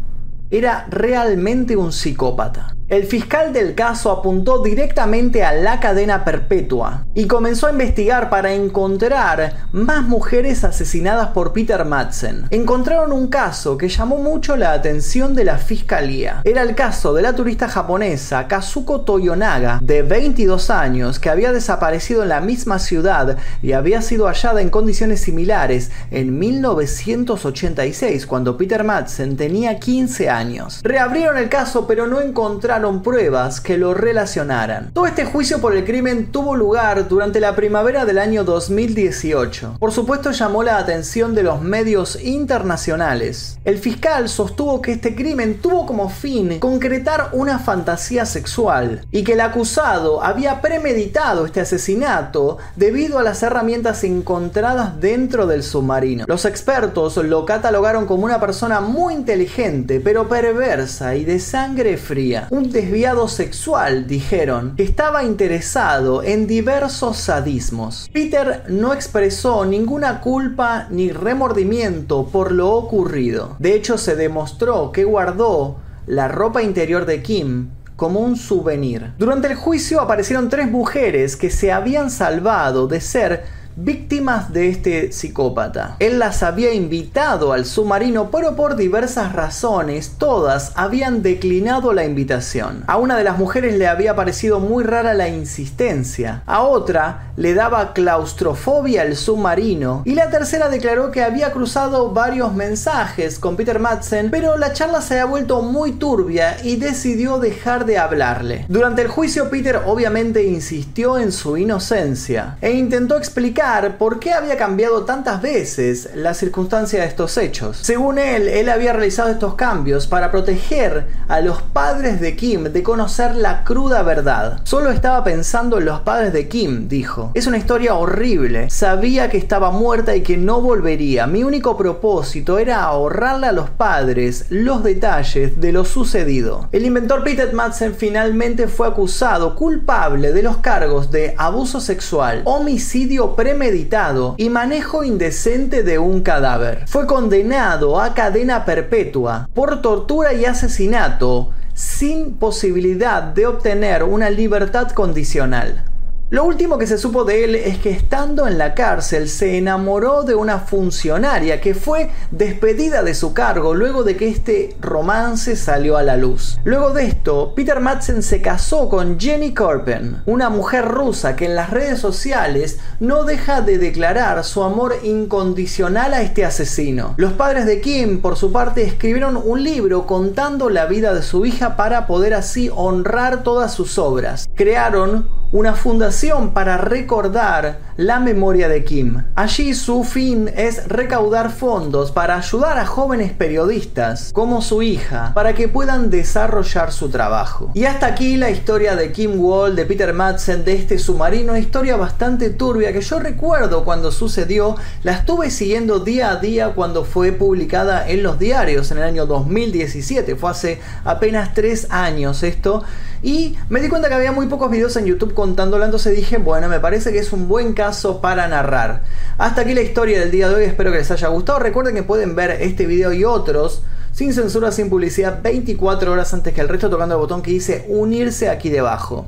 era 0.53 0.85
realmente 0.87 1.75
un 1.75 1.91
psicópata. 1.91 2.75
El 2.93 3.05
fiscal 3.05 3.53
del 3.53 3.73
caso 3.73 4.11
apuntó 4.11 4.61
directamente 4.61 5.43
a 5.43 5.51
la 5.51 5.79
cadena 5.79 6.23
perpetua 6.23 7.07
y 7.15 7.25
comenzó 7.25 7.65
a 7.65 7.71
investigar 7.71 8.29
para 8.29 8.53
encontrar 8.53 9.67
más 9.71 10.03
mujeres 10.03 10.63
asesinadas 10.63 11.29
por 11.29 11.53
Peter 11.53 11.85
Madsen. 11.85 12.45
Encontraron 12.51 13.11
un 13.11 13.29
caso 13.29 13.79
que 13.79 13.89
llamó 13.89 14.17
mucho 14.17 14.55
la 14.57 14.73
atención 14.73 15.33
de 15.33 15.43
la 15.43 15.57
fiscalía. 15.57 16.41
Era 16.43 16.61
el 16.61 16.75
caso 16.75 17.15
de 17.15 17.23
la 17.23 17.33
turista 17.33 17.67
japonesa 17.67 18.47
Kazuko 18.47 19.01
Toyonaga, 19.01 19.79
de 19.81 20.03
22 20.03 20.69
años, 20.69 21.17
que 21.17 21.31
había 21.31 21.51
desaparecido 21.51 22.21
en 22.21 22.29
la 22.29 22.41
misma 22.41 22.77
ciudad 22.77 23.39
y 23.63 23.71
había 23.71 24.03
sido 24.03 24.27
hallada 24.27 24.61
en 24.61 24.69
condiciones 24.69 25.19
similares 25.19 25.89
en 26.11 26.37
1986, 26.37 28.27
cuando 28.27 28.55
Peter 28.55 28.83
Madsen 28.83 29.35
tenía 29.35 29.79
15 29.79 30.29
años. 30.29 30.79
Reabrieron 30.83 31.39
el 31.39 31.49
caso, 31.49 31.87
pero 31.87 32.05
no 32.05 32.21
encontraron 32.21 32.82
pruebas 32.91 33.61
que 33.61 33.77
lo 33.77 33.93
relacionaran. 33.93 34.91
Todo 34.93 35.07
este 35.07 35.25
juicio 35.25 35.61
por 35.61 35.75
el 35.75 35.85
crimen 35.85 36.31
tuvo 36.31 36.55
lugar 36.55 37.07
durante 37.07 37.39
la 37.39 37.55
primavera 37.55 38.03
del 38.03 38.17
año 38.17 38.43
2018. 38.43 39.77
Por 39.79 39.91
supuesto 39.93 40.31
llamó 40.31 40.63
la 40.63 40.77
atención 40.77 41.33
de 41.33 41.43
los 41.43 41.61
medios 41.61 42.21
internacionales. 42.21 43.57
El 43.63 43.77
fiscal 43.77 44.27
sostuvo 44.27 44.81
que 44.81 44.91
este 44.91 45.15
crimen 45.15 45.59
tuvo 45.61 45.85
como 45.85 46.09
fin 46.09 46.59
concretar 46.59 47.29
una 47.31 47.59
fantasía 47.59 48.25
sexual 48.25 49.05
y 49.11 49.23
que 49.23 49.33
el 49.33 49.41
acusado 49.41 50.21
había 50.23 50.59
premeditado 50.59 51.45
este 51.45 51.61
asesinato 51.61 52.57
debido 52.75 53.19
a 53.19 53.23
las 53.23 53.41
herramientas 53.43 54.03
encontradas 54.03 54.99
dentro 54.99 55.47
del 55.47 55.63
submarino. 55.63 56.25
Los 56.27 56.43
expertos 56.43 57.15
lo 57.17 57.45
catalogaron 57.45 58.05
como 58.05 58.25
una 58.25 58.41
persona 58.41 58.81
muy 58.81 59.13
inteligente 59.13 60.01
pero 60.03 60.27
perversa 60.27 61.15
y 61.15 61.23
de 61.23 61.39
sangre 61.39 61.97
fría. 61.97 62.47
Desviado 62.73 63.29
sexual, 63.29 64.07
dijeron, 64.07 64.75
que 64.75 64.83
estaba 64.83 65.23
interesado 65.23 66.23
en 66.23 66.47
diversos 66.47 67.17
sadismos. 67.17 68.09
Peter 68.11 68.63
no 68.67 68.91
expresó 68.93 69.65
ninguna 69.65 70.19
culpa 70.19 70.87
ni 70.89 71.11
remordimiento 71.11 72.27
por 72.27 72.51
lo 72.51 72.71
ocurrido. 72.71 73.55
De 73.59 73.75
hecho, 73.75 73.97
se 73.97 74.15
demostró 74.15 74.91
que 74.91 75.05
guardó 75.05 75.77
la 76.05 76.27
ropa 76.27 76.61
interior 76.61 77.05
de 77.05 77.21
Kim 77.21 77.69
como 77.95 78.19
un 78.19 78.35
souvenir. 78.35 79.13
Durante 79.17 79.47
el 79.47 79.55
juicio 79.55 80.01
aparecieron 80.01 80.49
tres 80.49 80.69
mujeres 80.69 81.37
que 81.37 81.49
se 81.49 81.71
habían 81.71 82.09
salvado 82.09 82.87
de 82.87 82.99
ser 82.99 83.45
víctimas 83.75 84.53
de 84.53 84.69
este 84.69 85.11
psicópata. 85.11 85.95
Él 85.99 86.19
las 86.19 86.43
había 86.43 86.73
invitado 86.73 87.53
al 87.53 87.65
submarino, 87.65 88.29
pero 88.29 88.55
por 88.55 88.75
diversas 88.75 89.33
razones 89.33 90.15
todas 90.17 90.71
habían 90.75 91.21
declinado 91.23 91.93
la 91.93 92.05
invitación. 92.05 92.83
A 92.87 92.97
una 92.97 93.17
de 93.17 93.23
las 93.23 93.37
mujeres 93.37 93.77
le 93.77 93.87
había 93.87 94.15
parecido 94.15 94.59
muy 94.59 94.83
rara 94.83 95.13
la 95.13 95.27
insistencia, 95.29 96.43
a 96.45 96.61
otra 96.61 97.31
le 97.35 97.53
daba 97.53 97.93
claustrofobia 97.93 99.01
al 99.01 99.15
submarino 99.15 100.03
y 100.05 100.13
la 100.13 100.29
tercera 100.29 100.69
declaró 100.69 101.09
que 101.11 101.23
había 101.23 101.51
cruzado 101.51 102.11
varios 102.11 102.53
mensajes 102.53 103.39
con 103.39 103.55
Peter 103.55 103.79
Madsen, 103.79 104.29
pero 104.29 104.57
la 104.57 104.73
charla 104.73 105.01
se 105.01 105.15
había 105.15 105.25
vuelto 105.25 105.61
muy 105.61 105.93
turbia 105.93 106.57
y 106.63 106.75
decidió 106.75 107.39
dejar 107.39 107.85
de 107.85 107.97
hablarle. 107.97 108.65
Durante 108.67 109.01
el 109.01 109.07
juicio 109.07 109.49
Peter 109.49 109.81
obviamente 109.85 110.43
insistió 110.43 111.17
en 111.17 111.31
su 111.31 111.57
inocencia 111.57 112.57
e 112.61 112.73
intentó 112.73 113.17
explicar 113.17 113.62
por 113.97 114.19
qué 114.19 114.33
había 114.33 114.57
cambiado 114.57 115.05
tantas 115.05 115.41
veces 115.41 116.09
la 116.15 116.33
circunstancia 116.33 116.99
de 116.99 117.07
estos 117.07 117.37
hechos. 117.37 117.77
Según 117.81 118.19
él, 118.19 118.49
él 118.49 118.67
había 118.67 118.91
realizado 118.91 119.29
estos 119.29 119.55
cambios 119.55 120.05
para 120.05 120.31
proteger 120.31 121.07
a 121.29 121.39
los 121.39 121.61
padres 121.61 122.19
de 122.19 122.35
Kim 122.35 122.63
de 122.63 122.83
conocer 122.83 123.37
la 123.37 123.63
cruda 123.63 124.03
verdad. 124.03 124.59
Solo 124.65 124.91
estaba 124.91 125.23
pensando 125.23 125.77
en 125.77 125.85
los 125.85 126.01
padres 126.01 126.33
de 126.33 126.49
Kim, 126.49 126.89
dijo. 126.89 127.31
Es 127.35 127.47
una 127.47 127.57
historia 127.57 127.95
horrible. 127.95 128.69
Sabía 128.69 129.29
que 129.29 129.37
estaba 129.37 129.71
muerta 129.71 130.13
y 130.13 130.23
que 130.23 130.35
no 130.35 130.59
volvería. 130.59 131.25
Mi 131.25 131.45
único 131.45 131.77
propósito 131.77 132.57
era 132.57 132.83
ahorrarle 132.83 133.47
a 133.47 133.53
los 133.53 133.69
padres 133.69 134.47
los 134.49 134.83
detalles 134.83 135.61
de 135.61 135.71
lo 135.71 135.85
sucedido. 135.85 136.67
El 136.73 136.85
inventor 136.85 137.23
Peter 137.23 137.53
Madsen 137.53 137.95
finalmente 137.95 138.67
fue 138.67 138.89
acusado 138.89 139.55
culpable 139.55 140.33
de 140.33 140.43
los 140.43 140.57
cargos 140.57 141.11
de 141.11 141.33
abuso 141.37 141.79
sexual, 141.79 142.41
homicidio 142.43 143.37
pre 143.37 143.52
meditado 143.53 144.35
y 144.37 144.49
manejo 144.49 145.03
indecente 145.03 145.83
de 145.83 145.99
un 145.99 146.21
cadáver. 146.21 146.83
Fue 146.87 147.07
condenado 147.07 147.99
a 147.99 148.13
cadena 148.13 148.65
perpetua 148.65 149.49
por 149.53 149.81
tortura 149.81 150.33
y 150.33 150.45
asesinato 150.45 151.51
sin 151.73 152.35
posibilidad 152.35 153.23
de 153.23 153.47
obtener 153.47 154.03
una 154.03 154.29
libertad 154.29 154.91
condicional. 154.91 155.85
Lo 156.33 156.45
último 156.45 156.79
que 156.79 156.87
se 156.87 156.97
supo 156.97 157.25
de 157.25 157.43
él 157.43 157.53
es 157.53 157.77
que 157.77 157.91
estando 157.91 158.47
en 158.47 158.57
la 158.57 158.73
cárcel 158.73 159.29
se 159.29 159.55
enamoró 159.55 160.23
de 160.23 160.33
una 160.33 160.57
funcionaria 160.57 161.61
que 161.61 161.75
fue 161.75 162.09
despedida 162.31 163.03
de 163.03 163.13
su 163.13 163.35
cargo 163.35 163.75
luego 163.75 164.03
de 164.03 164.17
que 164.17 164.29
este 164.29 164.75
romance 164.81 165.55
salió 165.55 165.95
a 165.95 166.01
la 166.01 166.17
luz. 166.17 166.57
Luego 166.63 166.89
de 166.89 167.05
esto, 167.05 167.53
Peter 167.55 167.79
Madsen 167.79 168.23
se 168.23 168.41
casó 168.41 168.89
con 168.89 169.19
Jenny 169.19 169.53
Korpen, 169.53 170.23
una 170.25 170.49
mujer 170.49 170.85
rusa 170.85 171.35
que 171.35 171.45
en 171.45 171.55
las 171.55 171.69
redes 171.69 171.99
sociales 171.99 172.79
no 172.99 173.25
deja 173.25 173.61
de 173.61 173.77
declarar 173.77 174.43
su 174.43 174.63
amor 174.63 174.95
incondicional 175.03 176.15
a 176.15 176.23
este 176.23 176.45
asesino. 176.45 177.13
Los 177.17 177.33
padres 177.33 177.67
de 177.67 177.79
Kim, 177.79 178.21
por 178.21 178.37
su 178.37 178.51
parte, 178.51 178.81
escribieron 178.81 179.37
un 179.37 179.63
libro 179.63 180.07
contando 180.07 180.71
la 180.71 180.87
vida 180.87 181.13
de 181.13 181.21
su 181.21 181.45
hija 181.45 181.75
para 181.75 182.07
poder 182.07 182.33
así 182.33 182.71
honrar 182.75 183.43
todas 183.43 183.71
sus 183.71 183.99
obras. 183.99 184.49
Crearon 184.55 185.43
una 185.53 185.75
fundación 185.75 186.22
para 186.23 186.77
recordar 186.77 187.79
la 187.97 188.21
memoria 188.21 188.69
de 188.69 188.85
Kim. 188.85 189.23
Allí 189.35 189.73
su 189.73 190.05
fin 190.05 190.49
es 190.55 190.87
recaudar 190.87 191.51
fondos 191.51 192.11
para 192.11 192.37
ayudar 192.37 192.77
a 192.77 192.85
jóvenes 192.85 193.33
periodistas 193.33 194.31
como 194.31 194.61
su 194.61 194.81
hija 194.81 195.33
para 195.35 195.53
que 195.53 195.67
puedan 195.67 196.09
desarrollar 196.09 196.93
su 196.93 197.09
trabajo. 197.09 197.71
Y 197.73 197.83
hasta 197.83 198.05
aquí 198.05 198.37
la 198.37 198.51
historia 198.51 198.95
de 198.95 199.11
Kim 199.11 199.37
Wall, 199.37 199.75
de 199.75 199.85
Peter 199.85 200.13
Madsen, 200.13 200.63
de 200.63 200.75
este 200.75 200.97
submarino, 200.97 201.57
historia 201.57 201.97
bastante 201.97 202.49
turbia 202.49 202.93
que 202.93 203.01
yo 203.01 203.19
recuerdo 203.19 203.83
cuando 203.83 204.09
sucedió, 204.09 204.77
la 205.03 205.11
estuve 205.11 205.51
siguiendo 205.51 205.99
día 205.99 206.31
a 206.31 206.37
día 206.37 206.69
cuando 206.69 207.03
fue 207.03 207.33
publicada 207.33 208.07
en 208.07 208.23
los 208.23 208.39
diarios 208.39 208.89
en 208.91 208.99
el 208.99 209.03
año 209.03 209.25
2017, 209.25 210.37
fue 210.37 210.51
hace 210.51 210.79
apenas 211.03 211.53
tres 211.53 211.87
años 211.89 212.43
esto, 212.43 212.83
y 213.23 213.55
me 213.69 213.79
di 213.79 213.87
cuenta 213.87 214.09
que 214.09 214.15
había 214.15 214.33
muy 214.33 214.47
pocos 214.47 214.69
videos 214.69 214.97
en 214.97 215.05
YouTube 215.05 215.33
contándolo, 215.33 215.85
entonces 215.85 216.12
dije, 216.13 216.37
bueno, 216.37 216.69
me 216.69 216.79
parece 216.79 217.11
que 217.11 217.19
es 217.19 217.33
un 217.33 217.47
buen 217.47 217.73
caso 217.73 218.21
para 218.21 218.47
narrar. 218.47 219.03
Hasta 219.37 219.61
aquí 219.61 219.73
la 219.73 219.81
historia 219.81 220.19
del 220.19 220.31
día 220.31 220.47
de 220.49 220.55
hoy, 220.55 220.63
espero 220.63 220.91
que 220.91 220.99
les 220.99 221.11
haya 221.11 221.27
gustado. 221.27 221.59
Recuerden 221.59 221.95
que 221.95 222.03
pueden 222.03 222.35
ver 222.35 222.51
este 222.61 222.85
video 222.85 223.13
y 223.13 223.25
otros 223.25 223.83
sin 224.13 224.31
censura, 224.31 224.71
sin 224.71 224.89
publicidad, 224.89 225.41
24 225.41 226.11
horas 226.11 226.33
antes 226.33 226.53
que 226.53 226.61
el 226.61 226.69
resto 226.69 226.89
tocando 226.89 227.15
el 227.15 227.21
botón 227.21 227.41
que 227.41 227.51
dice 227.51 227.85
unirse 227.89 228.49
aquí 228.49 228.69
debajo. 228.69 229.27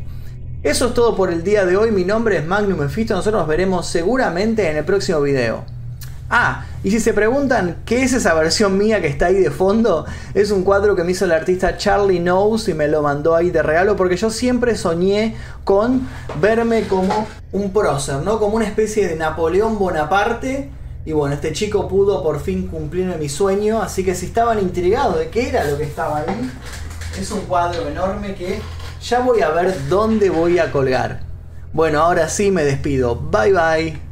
Eso 0.61 0.87
es 0.87 0.93
todo 0.93 1.15
por 1.15 1.31
el 1.31 1.43
día 1.43 1.65
de 1.65 1.75
hoy, 1.77 1.91
mi 1.91 2.05
nombre 2.05 2.37
es 2.37 2.45
Magnum 2.45 2.79
Mephisto, 2.79 3.15
nosotros 3.15 3.41
nos 3.41 3.47
veremos 3.47 3.87
seguramente 3.87 4.69
en 4.69 4.77
el 4.77 4.85
próximo 4.85 5.21
video. 5.21 5.63
Ah, 6.29 6.65
y 6.85 6.91
si 6.91 6.99
se 6.99 7.13
preguntan 7.13 7.77
qué 7.83 8.03
es 8.03 8.13
esa 8.13 8.35
versión 8.35 8.77
mía 8.77 9.01
que 9.01 9.07
está 9.07 9.25
ahí 9.25 9.33
de 9.33 9.49
fondo, 9.49 10.05
es 10.35 10.51
un 10.51 10.63
cuadro 10.63 10.95
que 10.95 11.03
me 11.03 11.13
hizo 11.13 11.25
el 11.25 11.31
artista 11.31 11.77
Charlie 11.77 12.19
Knows 12.19 12.69
y 12.69 12.75
me 12.75 12.87
lo 12.87 13.01
mandó 13.01 13.33
ahí 13.33 13.49
de 13.49 13.63
regalo 13.63 13.95
porque 13.95 14.17
yo 14.17 14.29
siempre 14.29 14.75
soñé 14.75 15.35
con 15.63 16.07
verme 16.39 16.83
como 16.83 17.25
un 17.53 17.73
prócer, 17.73 18.17
¿no? 18.17 18.37
Como 18.37 18.57
una 18.57 18.65
especie 18.65 19.07
de 19.07 19.15
Napoleón 19.15 19.79
Bonaparte. 19.79 20.69
Y 21.05 21.11
bueno, 21.11 21.33
este 21.33 21.53
chico 21.53 21.87
pudo 21.87 22.21
por 22.21 22.39
fin 22.39 22.67
cumplir 22.67 23.17
mi 23.17 23.29
sueño, 23.29 23.81
así 23.81 24.05
que 24.05 24.13
si 24.13 24.27
estaban 24.27 24.59
intrigados 24.59 25.17
de 25.17 25.29
qué 25.29 25.49
era 25.49 25.63
lo 25.63 25.79
que 25.79 25.85
estaba 25.85 26.19
ahí, 26.19 26.51
es 27.19 27.31
un 27.31 27.41
cuadro 27.41 27.87
enorme 27.87 28.35
que 28.35 28.59
ya 29.01 29.21
voy 29.21 29.41
a 29.41 29.49
ver 29.49 29.75
dónde 29.89 30.29
voy 30.29 30.59
a 30.59 30.71
colgar. 30.71 31.21
Bueno, 31.73 32.01
ahora 32.01 32.29
sí 32.29 32.51
me 32.51 32.63
despido. 32.63 33.15
Bye 33.15 33.53
bye. 33.53 34.04